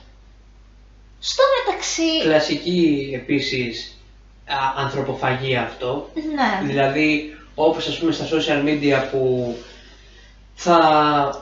[1.20, 3.97] Στο μεταξύ, Κλασική επίσης
[4.45, 6.09] α, ανθρωποφαγία αυτό.
[6.36, 9.55] ναι, Δηλαδή, όπως ας πούμε στα social media που
[10.64, 10.80] θα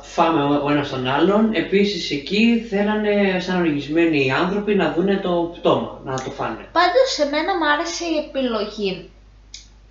[0.02, 5.16] φάμε ο- ο ένας τον άλλον, επίσης εκεί θέλανε σαν οργισμένοι οι άνθρωποι να δούνε
[5.18, 6.68] το πτώμα, να το φάνε.
[6.72, 9.10] Πάντως σε μένα μου άρεσε η επιλογή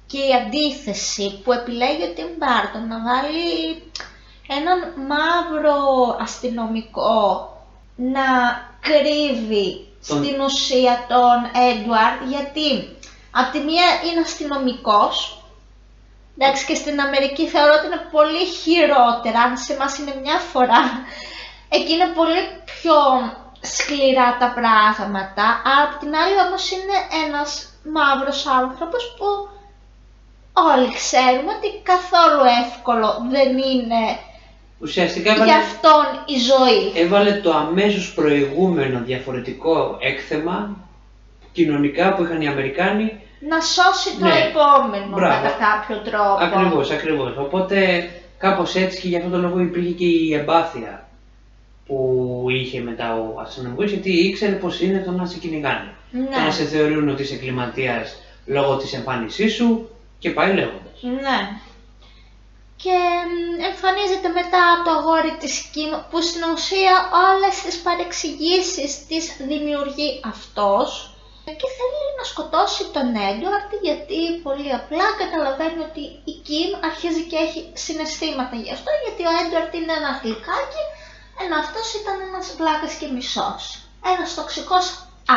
[0.07, 3.83] και η αντίθεση που επιλέγει ο Tim Burton να βάλει
[4.49, 5.77] έναν μαύρο
[6.21, 7.53] αστυνομικό
[7.97, 8.27] να
[8.81, 12.97] κρύβει Τον- στην ουσία τον Έντουαρντ γιατί
[13.31, 15.38] από τη μία είναι αστυνομικός
[16.41, 20.83] Εντάξει και στην Αμερική θεωρώ ότι είναι πολύ χειρότερα, αν σε εμάς είναι μια φορά.
[21.69, 22.99] Εκεί είναι πολύ πιο
[23.61, 25.45] σκληρά τα πράγματα.
[25.83, 27.51] Απ' την άλλη όμως είναι ένας
[27.95, 29.29] μαύρος άνθρωπος που
[30.73, 34.03] όλοι ξέρουμε ότι καθόλου εύκολο δεν είναι
[34.81, 37.03] Ουσιαστικά για έβαλε, αυτόν η ζωή.
[37.05, 40.77] έβαλε το αμέσως προηγούμενο διαφορετικό έκθεμα
[41.53, 44.35] κοινωνικά που είχαν οι Αμερικάνοι Να σώσει το Ναι.
[44.49, 45.43] επόμενο Μπράβο.
[45.43, 46.39] κατά κάποιο τρόπο.
[46.45, 47.37] Ακριβώς, ακριβώς.
[47.37, 51.09] Οπότε κάπως έτσι και γι' αυτό το λόγο υπήρχε και η εμπάθεια
[51.87, 55.95] που είχε μετά ο αστυνομικός γιατί ήξερε πως είναι το να σε κυνηγάνε.
[56.13, 58.17] Το να Ναι, σε θεωρούν ότι είσαι εγκληματίας
[58.47, 61.03] λόγω της εμφάνισής σου και πάει λέγοντας.
[61.03, 61.39] ναι.
[62.83, 62.91] Και
[63.31, 66.95] μ, εμφανίζεται μετά το αγόρι της Κιμ που στην ουσία
[67.29, 71.08] όλες τις παρεξηγήσεις τις δημιουργεί αυτός
[71.61, 77.39] και θέλει να σκοτώσει τον Έντουαρτ γιατί πολύ απλά καταλαβαίνει ότι η Κιμ αρχίζει και
[77.47, 80.85] έχει συναισθήματα γι' αυτό γιατί ο Έντουαρτ είναι ένα γλυκάκι
[81.43, 83.63] ενώ αυτός ήταν ένας βλάκας και μισός.
[84.13, 84.87] Ένας τοξικός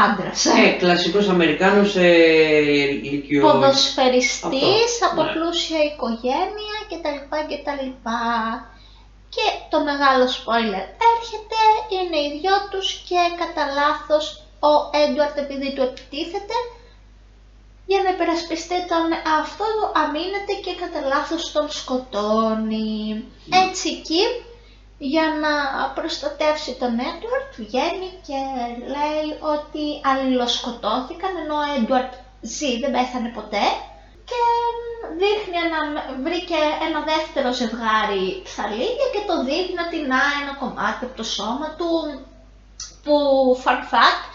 [0.06, 0.46] άντρας.
[0.46, 2.08] Ε, κλασικός Αμερικάνος ε,
[3.06, 3.42] ηλικιο...
[3.42, 5.32] ποδοσφαιριστής Αυτό, από ναι.
[5.32, 7.20] πλούσια οικογένεια κτλ.
[7.50, 7.88] κτλ.
[9.36, 11.60] Και το μεγάλο spoiler έρχεται,
[11.96, 16.58] είναι οι δυο τους και κατά λάθος ο Έντουαρτ επειδή του επιτίθεται
[17.86, 19.08] για να υπερασπιστεί τον
[19.42, 23.26] αυτό του αμήνεται και κατά λάθος τον σκοτώνει.
[23.66, 24.24] Έτσι εκεί
[24.98, 25.54] για να
[25.98, 28.40] προστατεύσει τον Έντουαρτ βγαίνει και
[28.96, 33.66] λέει ότι αλληλοσκοτώθηκαν ενώ ο Έντουαρτ ζει, δεν πέθανε ποτέ
[34.30, 34.40] και
[35.22, 35.80] δείχνει ένα,
[36.26, 41.68] βρήκε ένα δεύτερο ζευγάρι ψαλίδια και το δείχνει ότι να ένα κομμάτι από το σώμα
[41.78, 41.90] του
[43.04, 43.16] που
[43.64, 44.31] fun fact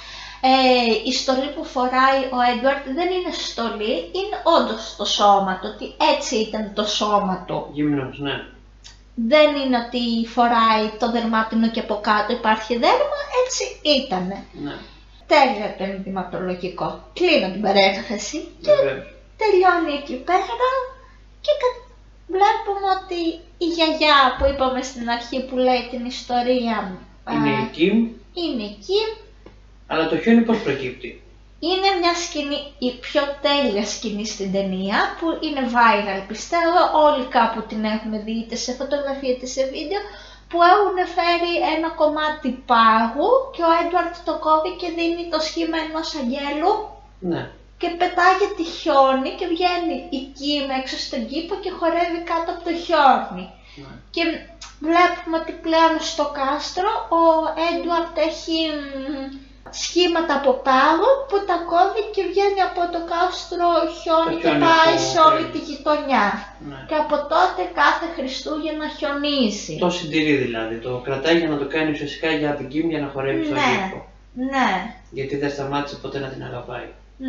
[0.48, 5.68] ε, η στολή που φοράει ο Έντουαρτ δεν είναι στολή, είναι όντως το σώμα του,
[5.74, 7.68] ότι έτσι ήταν το σώμα του.
[7.72, 8.36] Γυμνός, ναι.
[9.14, 13.64] δεν είναι ότι φοράει το δερμάτινο και από κάτω υπάρχει δέρμα, έτσι
[13.98, 14.44] ήτανε.
[14.52, 14.74] Ναι.
[15.26, 16.88] Τέλεια το ενδυματολογικό.
[17.12, 19.06] Κλείνω την παρένθεση και Βεβαίως.
[19.40, 20.56] τελειώνει εκεί πέρα
[21.44, 21.80] και κα-
[22.34, 23.20] βλέπουμε ότι
[23.64, 26.76] η γιαγιά που είπαμε στην αρχή που λέει την ιστορία
[27.24, 27.96] α, Είναι η Kim,
[28.42, 29.00] είναι εκεί.
[29.86, 31.22] Αλλά το χιόνι πώς προκύπτει;
[31.58, 37.60] Είναι μια σκηνή, η πιο τέλεια σκηνή στην ταινία που είναι viral πιστεύω, όλοι κάπου
[37.68, 40.00] την έχουμε δει είτε σε φωτογραφία είτε σε βίντεο
[40.50, 45.76] που έχουν φέρει ένα κομμάτι πάγου και ο Έντουαρτ το κόβει και δίνει το σχήμα
[45.86, 46.72] ενός αγγέλου
[47.30, 47.42] Ναι.
[47.80, 52.72] και πετάγεται χιόνι και βγαίνει η Κιμ έξω στον κήπο και χορεύει κάτω από το
[52.84, 53.44] χιόνι.
[53.82, 53.94] ναι.
[54.14, 54.22] Και
[54.86, 57.22] βλέπουμε ότι πλέον στο κάστρο ο
[57.68, 59.45] Έντουαρτ έχει μ,
[59.84, 63.68] σχήματα από πάγο που τα κόβει και βγαίνει από το κάστρο
[63.98, 65.52] χιόνι Το και χιόνι πάει που σε όλη φέρνει.
[65.54, 66.26] τη γειτονιά.
[66.68, 66.78] ναι.
[66.90, 69.74] Και από τότε κάθε Χριστούγεννα χιονίζει.
[69.84, 70.74] Το συντηρεί δηλαδή.
[70.86, 73.70] Το κρατάει για να το κάνει ουσιαστικά για την Kim για να χορεύει στον Ναι.
[73.74, 73.98] κήπο.
[74.52, 74.68] Ναι.
[75.16, 76.88] Γιατί δεν σταμάτησε ποτέ να την αγαπάει.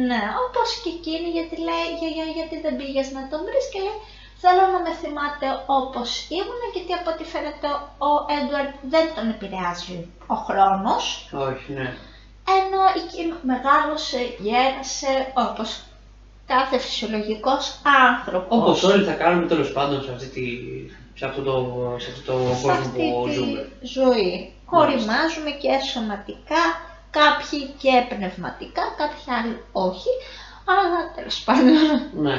[0.10, 3.80] Ναι, όπως και εκείνη γιατί λέει για, για- γιατί δεν πήγες να τον βρεις και
[3.86, 3.98] λέει
[4.44, 5.48] θέλω να με θυμάται
[5.80, 7.68] όπως ήμουν γιατί από ό,τι φαίνεται
[8.10, 9.98] ο Έντουαρτ δεν τον επηρεάζει
[10.34, 11.04] ο χρόνος
[11.50, 11.88] Όχι, ναι.
[12.58, 15.82] Ενώ η Κιμ μεγάλωσε, γέρασε όπως
[16.48, 17.80] κάθε φυσιολογικός
[18.16, 18.58] άνθρωπος.
[18.58, 20.44] Όπως όλοι θα κάνουμε τέλος πάντων σε, αυτή τη,
[21.16, 21.54] σε αυτό το,
[21.98, 23.70] σε αυτό το σε κόσμο αυτή που τη ζούμε.
[23.82, 24.52] ζωή.
[24.70, 26.64] Οριμάζουμε και σωματικά,
[27.10, 30.10] κάποιοι και πνευματικά, κάποιοι άλλοι όχι,
[30.66, 31.66] αλλά τέλος πάντων.
[32.26, 32.36] Ναι.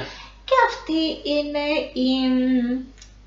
[0.49, 1.01] Και αυτή
[1.31, 2.79] είναι η μ,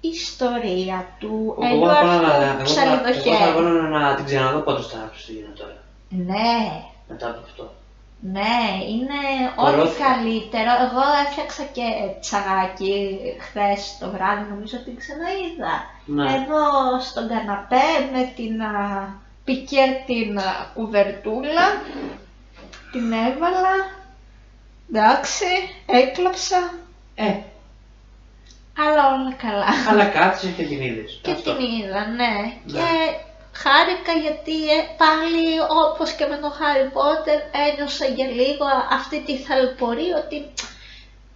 [0.01, 3.53] ιστορία του Εγώ θα πάω να, Έντουαρτ εγώ θα- εγώ θα Ψαλιδοχέρη.
[3.53, 5.80] πάω να, να την ξαναδώ πάντως τα Χριστούγεννα τώρα.
[6.14, 7.74] Ναι, Μετά από αυτό.
[8.20, 9.20] ναι, είναι
[9.55, 10.05] ό,τι Ορώθηκα.
[10.05, 10.72] καλύτερο.
[10.86, 11.82] Εγώ έφτιαξα και
[12.20, 15.74] τσαγάκι χθες το βράδυ, νομίζω την ξαναείδα.
[16.05, 16.24] Ναι.
[16.34, 16.64] Εδώ
[17.01, 19.07] στον καναπέ με την α,
[19.43, 21.66] πικέ την α, κουβερτούλα,
[22.91, 23.74] την έβαλα,
[24.89, 25.45] εντάξει,
[25.86, 26.74] έκλαψα,
[27.16, 27.34] Ε,
[28.88, 29.66] αλλά όλα καλά.
[29.89, 31.20] αλλά κάθισε και την είδες.
[31.24, 31.55] Και Αυτό.
[31.55, 32.53] την είδα, ναι.
[32.66, 32.80] Ναι.
[32.80, 32.86] Και
[33.52, 35.45] χάρηκα γιατί ε, πάλι
[35.88, 38.66] όπως και με τον Χάρι Πότερ ένιωσα για λίγο
[38.97, 40.38] αυτή τη θαλπορή ότι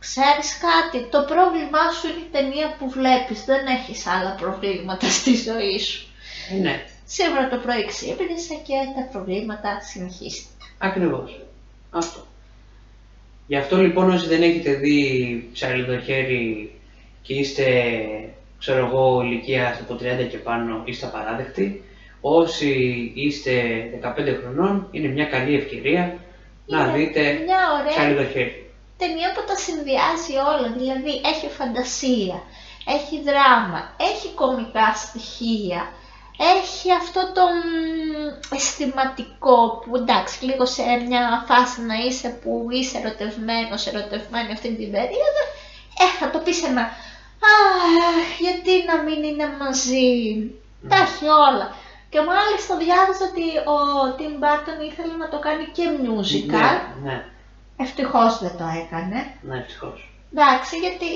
[0.06, 5.34] ξέρεις κάτι, το πρόβλημά σου είναι η ταινία που βλέπεις, δεν έχεις άλλα προβλήματα στη
[5.48, 6.02] ζωή σου.
[6.52, 6.76] Ε, ναι.
[7.06, 10.68] Σήμερα το πρωί ξύπνησα και τα προβλήματα συνεχίστηκαν.
[10.78, 11.42] Ακριβώς.
[11.90, 12.26] Αυτό.
[13.48, 16.72] Γι' αυτό λοιπόν όσοι δεν έχετε δει ψαλιδοχέρι
[17.22, 17.66] και είστε,
[18.60, 21.84] ξέρω εγώ, ηλικία από 30 και πάνω, είστε απαράδεκτοι.
[22.22, 23.54] Όσοι είστε
[24.02, 26.18] 15 χρονών, είναι μια καλή ευκαιρία
[26.66, 28.72] να Είναι δείτε μια ωραία ψαλιδοχέρι.
[28.98, 32.42] ταινία που τα συνδυάζει όλα, δηλαδή έχει φαντασία,
[32.86, 35.92] έχει δράμα, έχει κομικά στοιχεία,
[36.58, 42.98] έχει αυτό το μ, αισθηματικό που εντάξει λίγο σε μια φάση να είσαι που είσαι
[42.98, 45.42] ερωτευμένος, ερωτευμένη αυτή την περίοδο,
[46.04, 46.82] ε, θα το πεις ένα
[47.54, 50.12] «Αχ, γιατί να μην είναι μαζί,
[50.90, 51.68] τα έχει όλα».
[52.16, 53.46] Και μάλιστα διάβαζα ότι
[53.76, 53.78] ο
[54.18, 56.74] Tim Burton ήθελε να το κάνει και musical,
[57.06, 57.18] Ναι, ναι,
[57.84, 59.20] ευτυχώς δεν το έκανε.
[59.48, 59.98] ναι, ευτυχώς.
[60.34, 61.10] Εντάξει, γιατί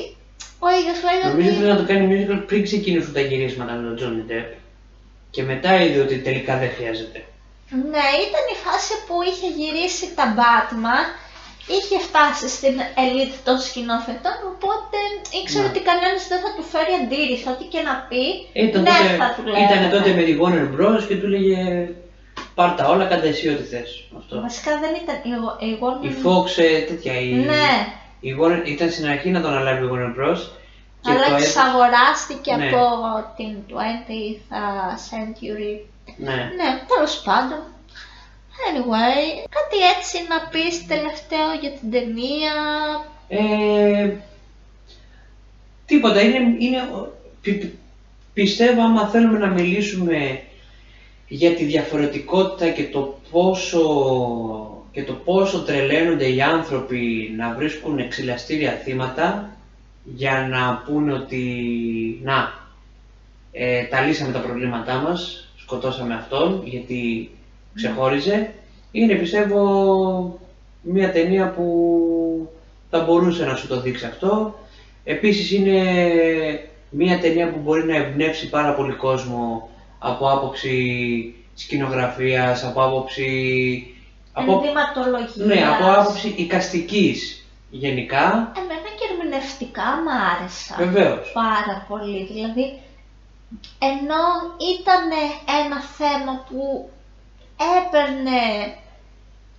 [0.65, 1.57] ο ίδιος λέει Νομίζω ότι...
[1.63, 4.49] ότι να το κάνει musical πριν ξεκινήσουν τα γυρίσματα με τον Johnny Depp
[5.33, 7.19] και μετά είδε ότι τελικά δεν χρειάζεται.
[7.93, 11.05] Ναι, ήταν η φάση που είχε γυρίσει τα Batman,
[11.75, 14.97] είχε φτάσει στην ελίτ των σκηνοθετών, οπότε
[15.39, 15.69] ήξερε Ναι.
[15.71, 18.23] ότι κανένας δεν θα του φέρει αντίρρηση, ό,τι και να πει,
[18.67, 19.65] Ήταν ναι τότε, θα του λέγανε.
[19.67, 21.01] ήτανε τότε με τη Warner Bros.
[21.07, 21.57] και του λέγε
[22.57, 23.89] πάρ' τα όλα, κάντε εσύ ό,τι θες.
[24.19, 24.33] Αυτό.
[24.47, 25.33] Βασικά δεν ήταν η,
[25.69, 26.03] η Warner...
[26.09, 27.69] Η Fox ε, τέτοια, η, Ναι,
[28.19, 30.39] η Warner, ήταν στην αρχή να τον αναλάβει η Warner Bros.
[31.01, 32.65] Και αλλά το έ- εξαγοράστηκε Ναι.
[32.67, 32.83] από
[33.37, 34.39] την 20th
[35.09, 35.73] Century.
[36.17, 36.33] Ναι.
[36.59, 37.59] Ναι, τέλος πάντων.
[38.67, 42.53] Anyway, κάτι έτσι να πεις τελευταίο για την ταινία.
[43.27, 44.11] Ε,
[45.85, 46.89] τίποτα, είναι, είναι,
[47.41, 47.73] πι- πι-
[48.33, 50.41] πιστεύω άμα θέλουμε να μιλήσουμε
[51.27, 53.81] για τη διαφορετικότητα και το πόσο,
[54.91, 59.49] και το πόσο τρελαίνονται οι άνθρωποι να βρίσκουν ξυλαστήρια θύματα
[60.03, 61.43] για να πούνε ότι
[62.23, 62.67] να,
[63.51, 67.29] ε, τα λύσαμε τα προβλήματά μας, σκοτώσαμε αυτόν γιατί
[67.75, 68.53] ξεχώριζε,
[68.91, 70.39] είναι πιστεύω
[70.81, 72.49] μια ταινία που
[72.89, 74.59] θα μπορούσε να σου το δείξει αυτό.
[75.03, 75.81] Επίσης είναι
[76.89, 83.93] μια ταινία που μπορεί να εμπνεύσει πάρα πολύ κόσμο από άποψη σκηνογραφίας, από άποψη...
[84.33, 85.35] Από, Ενδυματολογίας.
[85.35, 88.51] ναι, από άποψη οικαστικής γενικά.
[88.57, 91.31] Εμένα και ερμηνευτικά μ' άρεσα Βεβαίως.
[91.33, 92.25] πάρα πολύ.
[92.25, 92.79] Δηλαδή,
[93.79, 94.23] ενώ
[94.75, 95.03] ήταν
[95.65, 96.89] ένα θέμα που
[97.77, 98.41] έπαιρνε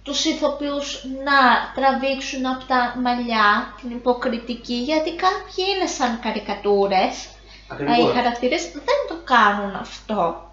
[0.03, 1.39] τους ηθοποιούς να
[1.75, 7.29] τραβήξουν από τα μαλλιά την υποκριτική, γιατί κάποιοι είναι σαν καρικατούρες,
[7.69, 7.97] Ακριβώς.
[7.99, 10.51] οι χαρακτήρες δεν το κάνουν αυτό.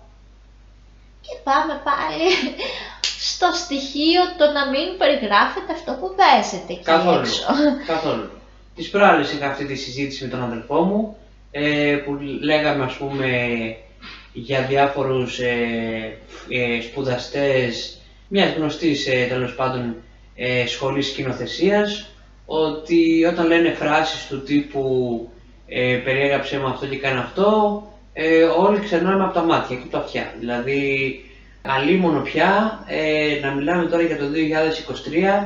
[1.22, 2.26] Και πάμε πάλι
[3.32, 7.20] στο στοιχείο το να μην περιγράφεται αυτό που παίζεται εκεί Καθόλου.
[7.20, 7.46] έξω.
[7.88, 8.30] Καθόλου.
[8.76, 11.18] Τις προάλλες είχα αυτή τη συζήτηση με τον αδελφό μου
[11.52, 13.28] ε, που λέγαμε ας πούμε
[14.40, 16.18] για διάφορους ε,
[16.50, 19.96] ε, σπουδαστές μιας γνωστής ε, τέλος πάντων
[20.36, 22.10] ε, σχολής σκηνοθεσίας
[22.46, 25.30] ότι όταν λένε φράσεις του τύπου
[25.68, 27.82] ε, περιέγραψε με αυτό και κάνει αυτό
[28.14, 30.34] ε, όλοι ξερνάμε από τα μάτια και από τα αυτιά.
[30.40, 31.22] Δηλαδή
[31.62, 34.26] αλίμονο πια ε, να μιλάμε τώρα για το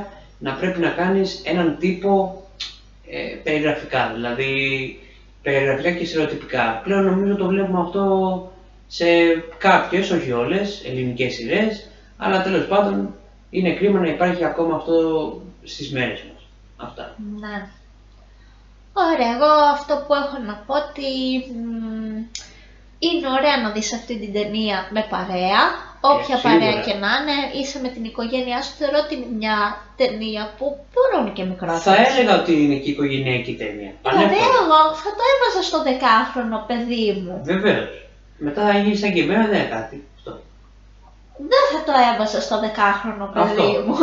[0.00, 0.04] 2023
[0.38, 2.42] να πρέπει να κάνεις έναν τύπο
[3.10, 4.98] ε, περιγραφικά, δηλαδή
[5.42, 6.80] περιγραφικά και στερεοτυπικά.
[6.84, 8.51] Πλέον νομίζω το βλέπουμε αυτό
[8.98, 9.04] σε
[9.58, 11.86] κάποιες, όχι όλες, ελληνικές σειρές,
[12.16, 13.14] αλλά τέλος πάντων
[13.50, 14.94] είναι κρίμα να υπάρχει ακόμα αυτό
[15.64, 16.42] στις μέρες μας.
[16.88, 17.16] Αυτά.
[17.40, 17.56] Ναι.
[19.12, 21.08] Ωραία, εγώ αυτό που έχω να πω ότι
[21.52, 22.16] μ,
[22.98, 25.60] είναι ωραία να δεις αυτή την ταινία με παρέα,
[26.00, 26.58] όποια Ε, σίγουρα.
[26.58, 29.56] παρέα και να είναι, είσαι με την οικογένειά σου, θεωρώ ότι είναι μια
[30.00, 31.82] ταινία που μπορούν και μικρότερες.
[31.82, 33.92] Θα έλεγα ότι είναι και οικογενειακή ταινία.
[34.02, 34.58] Δηλαδή Πανεύκολα.
[34.62, 37.34] εγώ θα το έβαζα στο δεκάχρονο παιδί μου.
[37.52, 37.90] Βεβαίως.
[38.44, 39.96] Μετά γίνει σαν και εμένα, δεν είναι κάτι.
[40.16, 40.30] Αυτό.
[41.50, 43.82] Δεν θα το έβαζα στο δεκάχρονο παιδί Αυτό.
[43.84, 43.94] μου.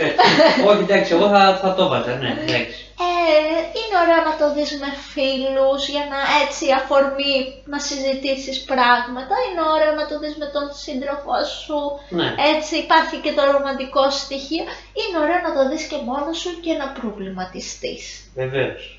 [0.68, 2.78] Όχι, εντάξει, εγώ θα, θα το έβαζα, ναι, εντάξει.
[3.06, 7.34] Ε, είναι ωραίο να το δεις με φίλους για να έτσι αφορμή
[7.72, 9.34] να συζητήσεις πράγματα.
[9.46, 11.78] Είναι ωραίο να το δεις με τον σύντροφό σου.
[12.18, 12.28] Ναι.
[12.54, 14.64] Έτσι υπάρχει και το ρομαντικό στοιχείο.
[14.98, 18.04] Είναι ωραίο να το δεις και μόνος σου και να προβληματιστείς.
[18.40, 18.97] Βεβαίως.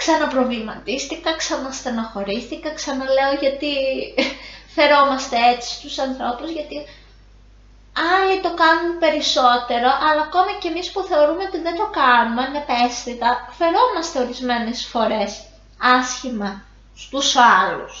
[0.00, 3.72] Ξαναπροβληματίστηκα, ξαναστεναχωρήθηκα, ξαναλέω γιατί
[4.76, 6.76] φερόμαστε έτσι στους ανθρώπους, γιατί
[8.14, 13.28] άλλοι το κάνουν περισσότερο, αλλά ακόμα και εμείς που θεωρούμε ότι δεν το κάνουμε ανεπαίσθητα,
[13.58, 15.30] φερόμαστε ορισμένες φορές
[15.98, 16.50] άσχημα
[17.02, 17.94] στους άλλους.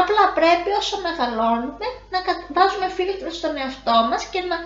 [0.00, 4.56] Απλά πρέπει όσο μεγαλώνουμε να κα- βάζουμε φίλτρο στον εαυτό μας και να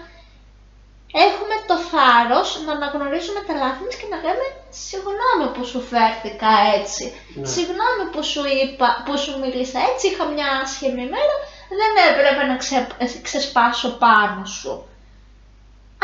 [1.26, 4.46] έχουμε το θάρρος να αναγνωρίζουμε τα λάθη μας και να λέμε
[4.86, 7.04] συγγνώμη που σου φέρθηκα έτσι.
[7.34, 7.46] Ναι.
[7.54, 11.34] Συγγνώμη που σου είπα, που σου μίλησα έτσι, είχα μια άσχημη μέρα,
[11.80, 12.86] δεν έπρεπε να ξε,
[13.22, 14.72] ξεσπάσω πάνω σου.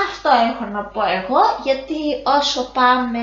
[0.09, 1.98] Αυτό έχω να πω εγώ, γιατί
[2.38, 3.22] όσο πάμε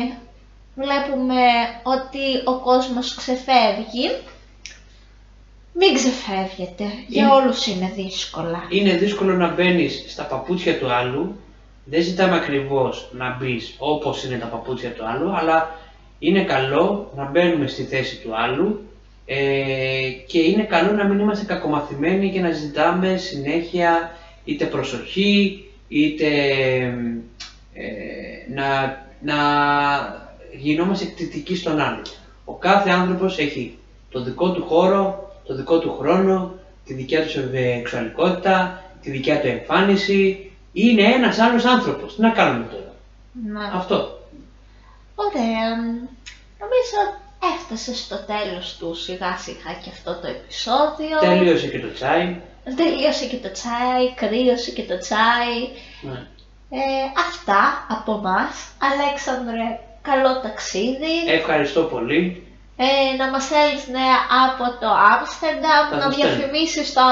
[0.75, 1.41] βλέπουμε
[1.83, 4.07] ότι ο κόσμος ξεφεύγει.
[5.73, 8.63] Μην ξεφεύγετε, για Είναι- όλους είναι δύσκολα.
[8.69, 11.39] Είναι δύσκολο να μπαίνεις στα παπούτσια του άλλου.
[11.85, 15.79] Δεν ζητάμε ακριβώς να μπεις όπως είναι τα παπούτσια του άλλου, αλλά
[16.19, 18.81] είναι καλό να μπαίνουμε στη θέση του άλλου
[19.25, 24.11] ε, και είναι καλό να μην είμαστε κακομαθημένοι και να ζητάμε συνέχεια
[24.43, 26.27] είτε προσοχή, είτε
[27.73, 29.35] ε, να, να
[30.57, 32.01] γινόμαστε εκτιτικοί στον άλλο.
[32.45, 33.77] Ο κάθε άνθρωπος έχει
[34.09, 36.53] το δικό του χώρο, το δικό του χρόνο,
[36.85, 40.50] τη δικιά του σεξουαλικότητα, τη δικιά του εμφάνιση.
[40.73, 42.15] Είναι ένας άλλος άνθρωπος.
[42.15, 42.93] Τι να κάνουμε τώρα;
[43.47, 43.77] Να.
[43.77, 44.19] Αυτό.
[45.15, 45.75] Ωραία.
[46.59, 46.99] Νομίζω
[47.55, 51.19] έφτασε στο τέλος του σιγά σιγά και αυτό το επεισόδιο.
[51.19, 52.41] Τελείωσε και το τσάι.
[52.75, 55.57] Τελείωσε και το τσάι, κρύωσε και το τσάι.
[56.01, 56.27] Ναι.
[56.69, 56.79] Ε,
[57.27, 58.71] αυτά από μας.
[58.77, 61.15] Αλέξανδρε, καλό ταξίδι.
[61.27, 62.50] Ευχαριστώ πολύ.
[62.75, 66.35] Ε, να μας στέλνεις νέα από το Άμστερνταμ, Θα να το στέλνω.
[66.35, 67.05] διαφημίσεις το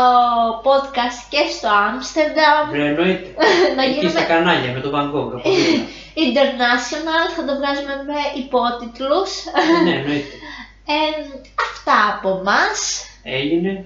[0.67, 3.29] podcast και στο Άμστερνταμ, Βρε, εννοείται.
[3.77, 5.29] να Εκεί γίνουμε στα κανάλια με τον Bangkok.
[5.37, 5.83] από δίπλα.
[6.27, 9.31] international, θα το βγάζουμε με υπότιτλους.
[9.85, 10.35] ναι, εννοείται.
[10.91, 11.01] Ε,
[11.67, 13.05] αυτά από μας.
[13.23, 13.85] Έγινε.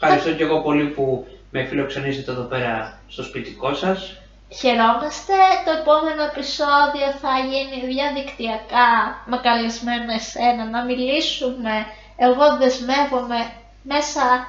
[0.00, 4.18] Ευχαριστώ και εγώ πολύ που με φιλοξενήσετε εδώ πέρα στο σπιτικό σας.
[4.60, 5.34] Χαιρόμαστε.
[5.64, 8.90] Το επόμενο επεισόδιο θα γίνει διαδικτυακά
[9.26, 11.74] με καλεσμένο εσένα να μιλήσουμε.
[12.16, 13.52] Εγώ δεσμεύομαι
[13.82, 14.46] μέσα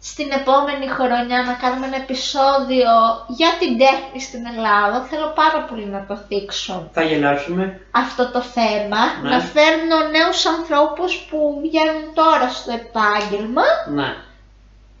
[0.00, 2.90] στην επόμενη χρονιά να κάνουμε ένα επεισόδιο
[3.28, 5.02] για την τέχνη στην Ελλάδα.
[5.10, 7.80] Θέλω πάρα πολύ να το θίξω Θα γελάσουμε.
[7.90, 9.00] αυτό το θέμα.
[9.22, 9.28] Ναι.
[9.30, 14.14] Να φέρνω νέους ανθρώπους που βγαίνουν τώρα στο επάγγελμα Ναι.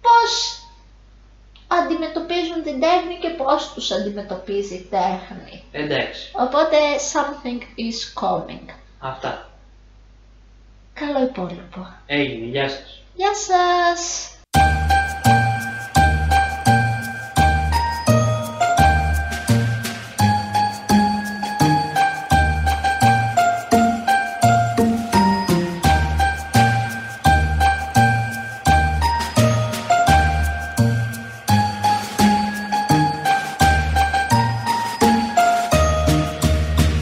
[0.04, 0.61] πώς
[1.80, 5.62] αντιμετωπίζουν την τέχνη και πώς τους αντιμετωπίζει η τέχνη.
[5.72, 6.30] Εντάξει.
[6.34, 6.76] Οπότε
[7.12, 8.74] something is coming.
[8.98, 9.50] Αυτά.
[10.94, 11.86] Καλό υπόλοιπο.
[12.06, 12.46] Έγινε.
[12.46, 13.02] Γεια σας.
[13.14, 14.31] Γεια σας!